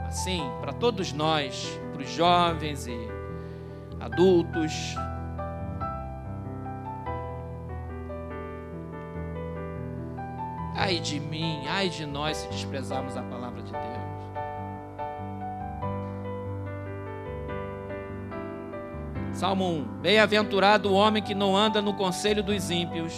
Assim, 0.06 0.42
para 0.60 0.74
todos 0.74 1.14
nós, 1.14 1.80
para 1.94 2.02
os 2.02 2.10
jovens 2.10 2.86
e 2.86 3.08
adultos. 4.00 4.94
Ai 10.76 11.00
de 11.00 11.18
mim, 11.18 11.66
ai 11.68 11.88
de 11.88 12.04
nós 12.04 12.36
se 12.36 12.48
desprezarmos 12.48 13.16
a 13.16 13.22
palavra 13.22 13.62
de 13.62 13.72
Deus. 13.72 14.13
Salmo 19.44 19.68
1: 19.68 20.00
Bem-aventurado 20.00 20.88
o 20.88 20.94
homem 20.94 21.22
que 21.22 21.34
não 21.34 21.54
anda 21.54 21.82
no 21.82 21.92
conselho 21.92 22.42
dos 22.42 22.70
ímpios, 22.70 23.12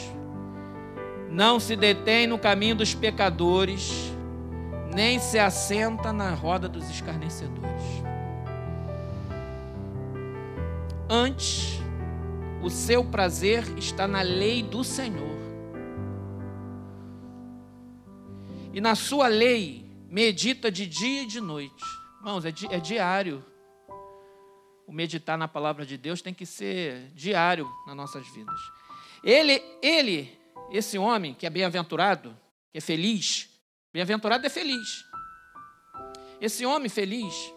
não 1.31 1.61
se 1.61 1.77
detém 1.77 2.27
no 2.27 2.37
caminho 2.37 2.75
dos 2.75 2.93
pecadores, 2.97 4.13
nem 4.93 5.21
se 5.21 5.39
assenta 5.39 6.13
na 6.13 6.35
roda 6.35 6.69
dos 6.69 6.91
escarnecedores. 6.91 7.81
Antes, 11.09 11.81
o 12.61 12.69
seu 12.71 13.05
prazer 13.05 13.63
está 13.79 14.09
na 14.09 14.23
lei 14.23 14.65
do 14.65 14.83
Senhor. 14.83 15.39
E 18.75 18.81
na 18.81 18.97
sua 18.97 19.29
lei 19.29 19.89
medita 20.11 20.73
de 20.73 20.87
dia 20.87 21.23
e 21.23 21.27
de 21.27 21.41
noite. 21.41 21.85
Irmãos, 22.19 22.45
é, 22.45 22.51
di 22.51 22.67
é 22.69 22.81
diário. 22.81 23.45
O 24.87 24.93
meditar 24.93 25.37
na 25.37 25.49
palavra 25.49 25.85
de 25.85 25.97
Deus 25.97 26.23
tem 26.23 26.33
que 26.33 26.47
ser 26.47 27.11
diário 27.13 27.69
nas 27.87 27.97
nossas 27.97 28.27
vidas. 28.29 28.61
Ele, 29.25 29.61
ele 29.83 30.39
esse 30.71 30.97
homem 30.97 31.35
que 31.35 31.47
é 31.47 31.51
bem-aventurado, 31.51 32.37
que 32.71 32.79
é 32.79 32.81
feliz, 32.81 33.49
bem-aventurado 33.93 34.47
é 34.47 34.49
feliz. 34.49 35.05
Esse 36.41 36.65
homem 36.65 36.89
feliz, 36.89 37.53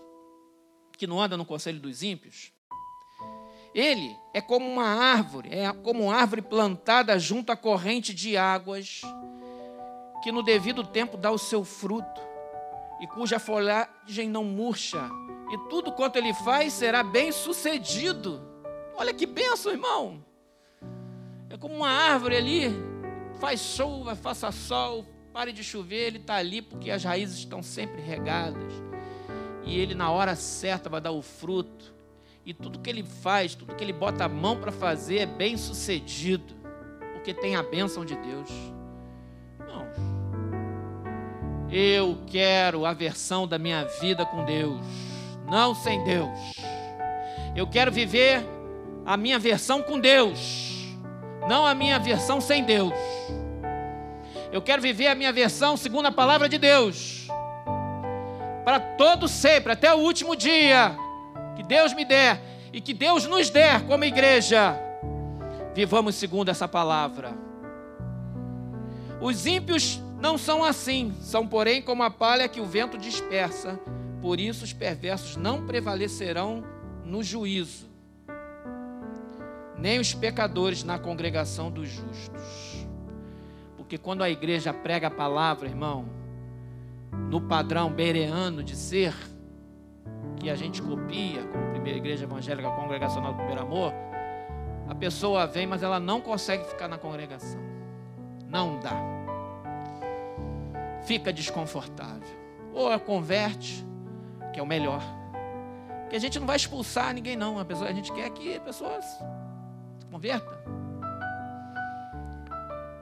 que 0.97 1.05
não 1.05 1.21
anda 1.21 1.37
no 1.37 1.45
conselho 1.45 1.79
dos 1.79 2.01
ímpios, 2.01 2.51
ele 3.73 4.17
é 4.33 4.41
como 4.41 4.67
uma 4.67 4.85
árvore, 4.85 5.49
é 5.51 5.71
como 5.71 6.05
uma 6.05 6.15
árvore 6.15 6.41
plantada 6.41 7.17
junto 7.19 7.51
à 7.51 7.55
corrente 7.55 8.13
de 8.13 8.35
águas, 8.35 9.01
que 10.23 10.31
no 10.31 10.41
devido 10.41 10.83
tempo 10.83 11.15
dá 11.15 11.29
o 11.29 11.37
seu 11.37 11.63
fruto, 11.63 12.21
e 12.99 13.07
cuja 13.07 13.39
folhagem 13.39 14.27
não 14.27 14.43
murcha, 14.43 15.09
e 15.51 15.57
tudo 15.69 15.91
quanto 15.91 16.17
ele 16.17 16.33
faz 16.33 16.73
será 16.73 17.03
bem 17.03 17.31
sucedido. 17.31 18.41
Olha 18.95 19.13
que 19.13 19.25
benção, 19.25 19.71
irmão! 19.71 20.23
É 21.49 21.57
como 21.57 21.75
uma 21.75 21.89
árvore 21.89 22.35
ali 22.35 22.89
Faz 23.39 23.61
chuva, 23.61 24.15
faça 24.15 24.51
sol, 24.51 25.05
pare 25.31 25.53
de 25.53 25.63
chover, 25.63 26.07
ele 26.07 26.17
está 26.17 26.35
ali 26.35 26.61
porque 26.61 26.91
as 26.91 27.05
raízes 27.05 27.37
estão 27.37 27.63
sempre 27.63 28.01
regadas. 28.01 28.73
E 29.63 29.79
ele, 29.79 29.95
na 29.95 30.11
hora 30.11 30.35
certa, 30.35 30.89
vai 30.89 30.99
dar 30.99 31.11
o 31.11 31.21
fruto. 31.21 31.93
E 32.45 32.53
tudo 32.53 32.79
que 32.79 32.89
ele 32.89 33.03
faz, 33.03 33.55
tudo 33.55 33.75
que 33.75 33.83
ele 33.83 33.93
bota 33.93 34.25
a 34.25 34.29
mão 34.29 34.59
para 34.59 34.73
fazer 34.73 35.19
é 35.19 35.25
bem 35.25 35.55
sucedido, 35.55 36.53
porque 37.13 37.33
tem 37.33 37.55
a 37.55 37.63
bênção 37.63 38.03
de 38.03 38.15
Deus. 38.15 38.49
Irmãos, 39.59 39.95
eu 41.71 42.17
quero 42.27 42.85
a 42.85 42.93
versão 42.93 43.47
da 43.47 43.57
minha 43.57 43.85
vida 44.01 44.25
com 44.25 44.43
Deus, 44.43 44.81
não 45.49 45.73
sem 45.75 46.03
Deus. 46.03 46.55
Eu 47.55 47.67
quero 47.67 47.91
viver 47.91 48.45
a 49.05 49.17
minha 49.17 49.39
versão 49.39 49.81
com 49.81 49.99
Deus 49.99 50.69
não 51.49 51.65
a 51.65 51.73
minha 51.73 51.97
versão 51.97 52.39
sem 52.39 52.63
Deus. 52.63 52.93
Eu 54.51 54.61
quero 54.61 54.81
viver 54.81 55.07
a 55.07 55.15
minha 55.15 55.33
versão 55.33 55.75
segundo 55.75 56.05
a 56.05 56.11
palavra 56.11 56.47
de 56.47 56.59
Deus. 56.59 57.27
Para 58.63 58.79
todo 58.79 59.27
sempre, 59.27 59.73
até 59.73 59.91
o 59.91 59.97
último 59.97 60.35
dia 60.35 60.95
que 61.55 61.63
Deus 61.63 61.91
me 61.93 62.05
der 62.05 62.39
e 62.71 62.79
que 62.79 62.93
Deus 62.93 63.25
nos 63.25 63.49
der 63.49 63.81
como 63.87 64.03
igreja. 64.03 64.77
Vivamos 65.73 66.15
segundo 66.15 66.49
essa 66.49 66.67
palavra. 66.67 67.33
Os 69.19 69.47
ímpios 69.47 69.99
não 70.19 70.37
são 70.37 70.63
assim, 70.63 71.13
são, 71.19 71.47
porém, 71.47 71.81
como 71.81 72.03
a 72.03 72.11
palha 72.11 72.47
que 72.47 72.61
o 72.61 72.65
vento 72.65 72.95
dispersa. 72.95 73.79
Por 74.21 74.39
isso, 74.39 74.63
os 74.63 74.73
perversos 74.73 75.35
não 75.35 75.65
prevalecerão 75.65 76.63
no 77.05 77.23
juízo 77.23 77.89
nem 79.79 79.99
os 79.99 80.13
pecadores 80.13 80.83
na 80.83 80.99
congregação 80.99 81.71
dos 81.71 81.87
justos. 81.87 82.87
Porque 83.77 83.97
quando 83.97 84.23
a 84.23 84.29
igreja 84.29 84.73
prega 84.73 85.07
a 85.07 85.11
palavra, 85.11 85.67
irmão, 85.67 86.05
no 87.29 87.41
padrão 87.41 87.89
bereano 87.91 88.61
de 88.61 88.75
ser, 88.75 89.15
que 90.37 90.49
a 90.49 90.55
gente 90.55 90.81
copia, 90.81 91.43
como 91.43 91.71
primeira 91.71 91.97
igreja 91.97 92.25
evangélica 92.25 92.69
congregacional 92.71 93.31
do 93.31 93.37
primeiro 93.37 93.61
amor, 93.61 93.93
a 94.87 94.95
pessoa 94.95 95.47
vem, 95.47 95.65
mas 95.65 95.81
ela 95.81 95.99
não 95.99 96.19
consegue 96.19 96.65
ficar 96.65 96.87
na 96.87 96.97
congregação. 96.97 97.59
Não 98.47 98.79
dá. 98.79 98.95
Fica 101.05 101.31
desconfortável. 101.31 102.37
Ou 102.73 102.91
a 102.91 102.99
converte, 102.99 103.85
que 104.51 104.59
é 104.59 104.63
o 104.63 104.65
melhor. 104.65 105.01
Porque 106.01 106.15
a 106.15 106.19
gente 106.19 106.39
não 106.39 106.47
vai 106.47 106.55
expulsar 106.55 107.13
ninguém, 107.13 107.35
não. 107.35 107.59
A, 107.59 107.65
pessoa, 107.65 107.89
a 107.89 107.93
gente 107.93 108.11
quer 108.11 108.29
que 108.31 108.57
a 108.57 108.61
pessoa 108.61 108.99
converta. 110.11 110.59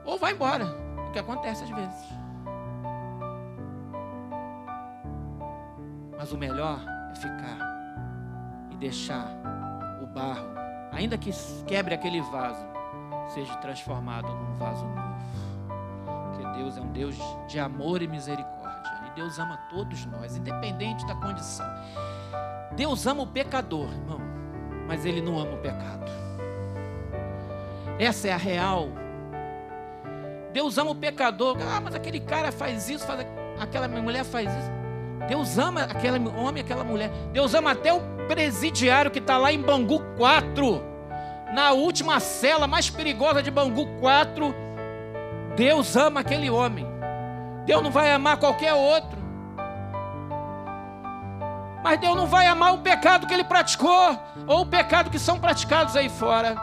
Ou 0.04 0.18
vai 0.18 0.32
embora, 0.32 0.66
o 1.08 1.10
que 1.10 1.18
acontece 1.18 1.64
às 1.64 1.70
vezes. 1.70 2.08
Mas 6.18 6.32
o 6.32 6.36
melhor 6.36 6.80
é 7.10 7.14
ficar 7.14 7.58
e 8.70 8.76
deixar 8.76 9.26
o 10.02 10.06
barro, 10.06 10.48
ainda 10.92 11.16
que 11.16 11.30
quebre 11.66 11.94
aquele 11.94 12.20
vaso, 12.20 12.66
seja 13.28 13.54
transformado 13.56 14.28
num 14.28 14.56
vaso 14.56 14.84
novo. 14.84 15.16
Porque 16.30 16.58
Deus 16.58 16.76
é 16.76 16.80
um 16.80 16.92
Deus 16.92 17.16
de 17.46 17.58
amor 17.58 18.02
e 18.02 18.08
misericórdia. 18.08 18.57
Deus 19.18 19.36
ama 19.40 19.56
todos 19.68 20.06
nós, 20.06 20.36
independente 20.36 21.04
da 21.04 21.12
condição. 21.16 21.66
Deus 22.76 23.04
ama 23.04 23.24
o 23.24 23.26
pecador, 23.26 23.88
irmão, 23.90 24.20
mas 24.86 25.04
Ele 25.04 25.20
não 25.20 25.36
ama 25.40 25.54
o 25.54 25.58
pecado. 25.58 26.08
Essa 27.98 28.28
é 28.28 28.32
a 28.32 28.36
real. 28.36 28.90
Deus 30.52 30.78
ama 30.78 30.92
o 30.92 30.94
pecador. 30.94 31.56
Ah, 31.60 31.80
mas 31.80 31.96
aquele 31.96 32.20
cara 32.20 32.52
faz 32.52 32.88
isso, 32.88 33.04
faz 33.04 33.26
aquela 33.58 33.88
mulher 33.88 34.22
faz 34.22 34.48
isso. 34.54 34.70
Deus 35.26 35.58
ama 35.58 35.82
aquele 35.82 36.20
homem, 36.28 36.62
aquela 36.62 36.84
mulher. 36.84 37.10
Deus 37.32 37.54
ama 37.54 37.72
até 37.72 37.92
o 37.92 38.00
presidiário 38.28 39.10
que 39.10 39.18
está 39.18 39.36
lá 39.36 39.52
em 39.52 39.60
Bangu 39.60 39.98
4, 40.16 40.80
na 41.52 41.72
última 41.72 42.20
cela 42.20 42.68
mais 42.68 42.88
perigosa 42.88 43.42
de 43.42 43.50
Bangu 43.50 43.84
4. 43.98 44.54
Deus 45.56 45.96
ama 45.96 46.20
aquele 46.20 46.48
homem. 46.48 46.87
Deus 47.68 47.82
não 47.82 47.90
vai 47.90 48.10
amar 48.10 48.38
qualquer 48.38 48.72
outro. 48.72 49.18
Mas 51.84 52.00
Deus 52.00 52.16
não 52.16 52.26
vai 52.26 52.46
amar 52.46 52.72
o 52.72 52.78
pecado 52.78 53.26
que 53.26 53.34
ele 53.34 53.44
praticou, 53.44 54.18
ou 54.46 54.62
o 54.62 54.66
pecado 54.66 55.10
que 55.10 55.18
são 55.18 55.38
praticados 55.38 55.94
aí 55.94 56.08
fora. 56.08 56.56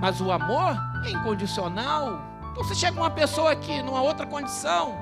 Mas 0.00 0.20
o 0.20 0.32
amor 0.32 0.76
é 1.06 1.10
incondicional. 1.10 2.20
Então, 2.50 2.64
se 2.64 2.74
chega 2.74 2.98
uma 2.98 3.08
pessoa 3.08 3.52
aqui 3.52 3.80
numa 3.84 4.02
outra 4.02 4.26
condição, 4.26 4.96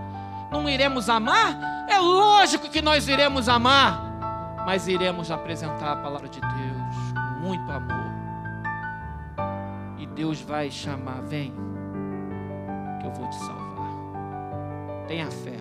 não 0.53 0.69
iremos 0.69 1.09
amar? 1.09 1.87
É 1.89 1.99
lógico 1.99 2.69
que 2.69 2.83
nós 2.83 3.09
iremos 3.09 3.49
amar, 3.49 3.99
mas 4.67 4.87
iremos 4.89 5.31
apresentar 5.31 5.93
a 5.93 5.97
palavra 5.97 6.29
de 6.29 6.39
Deus 6.39 7.13
com 7.15 7.47
muito 7.47 7.73
amor. 7.73 8.13
E 9.97 10.07
Deus 10.07 10.43
vai 10.43 10.71
chamar: 10.71 11.23
vem, 11.23 11.55
que 13.01 13.07
eu 13.07 13.13
vou 13.15 13.27
te 13.31 13.37
salvar. 13.37 13.68
Tenha 15.09 15.31
fé. 15.31 15.57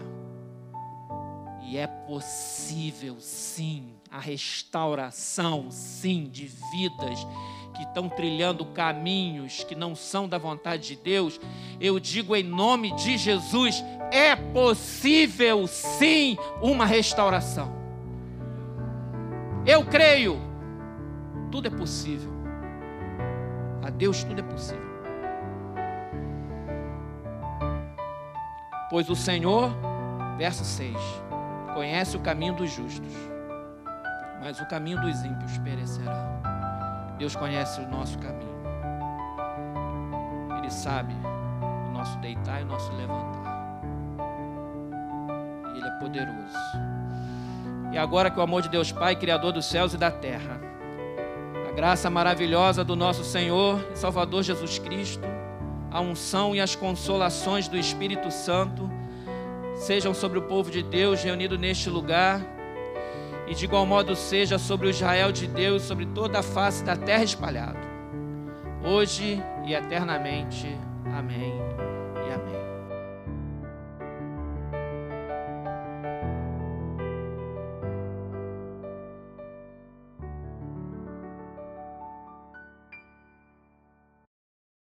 E 1.63 1.77
é 1.77 1.87
possível, 1.87 3.15
sim, 3.19 3.93
a 4.11 4.19
restauração, 4.19 5.71
sim, 5.71 6.29
de 6.29 6.47
vidas 6.71 7.25
que 7.73 7.83
estão 7.83 8.09
trilhando 8.09 8.65
caminhos 8.65 9.63
que 9.63 9.75
não 9.75 9.95
são 9.95 10.27
da 10.27 10.37
vontade 10.37 10.87
de 10.89 10.95
Deus, 10.97 11.39
eu 11.79 11.99
digo 11.99 12.35
em 12.35 12.43
nome 12.43 12.93
de 12.95 13.17
Jesus: 13.17 13.83
é 14.11 14.35
possível 14.35 15.65
sim 15.65 16.37
uma 16.61 16.85
restauração. 16.85 17.75
Eu 19.65 19.85
creio, 19.85 20.37
tudo 21.51 21.67
é 21.67 21.71
possível. 21.71 22.31
A 23.83 23.89
Deus 23.89 24.23
tudo 24.23 24.39
é 24.39 24.43
possível. 24.43 24.86
Pois 28.89 29.09
o 29.09 29.15
Senhor, 29.15 29.71
verso 30.37 30.63
6, 30.63 30.95
conhece 31.73 32.15
o 32.15 32.19
caminho 32.19 32.55
dos 32.55 32.71
justos, 32.71 33.13
mas 34.39 34.59
o 34.59 34.65
caminho 34.67 35.01
dos 35.01 35.23
ímpios 35.23 35.57
perecerá. 35.59 36.15
Deus 37.17 37.35
conhece 37.35 37.81
o 37.81 37.87
nosso 37.87 38.17
caminho. 38.19 38.57
Ele 40.57 40.69
sabe 40.69 41.13
o 41.89 41.91
nosso 41.91 42.17
deitar 42.19 42.61
e 42.61 42.63
o 42.63 42.67
nosso 42.67 42.91
levantar. 42.93 43.37
Poderoso. 45.99 46.55
E 47.91 47.97
agora 47.97 48.29
que 48.29 48.39
o 48.39 48.41
amor 48.41 48.61
de 48.61 48.69
Deus 48.69 48.91
Pai, 48.91 49.15
Criador 49.15 49.51
dos 49.51 49.65
céus 49.65 49.93
e 49.93 49.97
da 49.97 50.11
terra, 50.11 50.61
a 51.67 51.71
graça 51.71 52.09
maravilhosa 52.09 52.83
do 52.83 52.95
nosso 52.95 53.23
Senhor 53.23 53.83
e 53.91 53.97
Salvador 53.97 54.43
Jesus 54.43 54.77
Cristo, 54.77 55.27
a 55.91 56.01
unção 56.01 56.55
e 56.55 56.59
as 56.59 56.75
consolações 56.75 57.67
do 57.67 57.77
Espírito 57.77 58.31
Santo 58.31 58.89
sejam 59.75 60.13
sobre 60.13 60.39
o 60.39 60.43
povo 60.43 60.71
de 60.71 60.83
Deus 60.83 61.23
reunido 61.23 61.57
neste 61.57 61.89
lugar 61.89 62.41
e 63.47 63.53
de 63.53 63.65
igual 63.65 63.85
modo 63.85 64.15
seja 64.15 64.57
sobre 64.57 64.87
o 64.87 64.89
Israel 64.89 65.31
de 65.31 65.47
Deus, 65.47 65.83
sobre 65.83 66.05
toda 66.07 66.39
a 66.39 66.43
face 66.43 66.83
da 66.83 66.95
terra 66.95 67.23
espalhado, 67.23 67.79
hoje 68.83 69.41
e 69.65 69.73
eternamente. 69.73 70.67
Amém. 71.17 71.66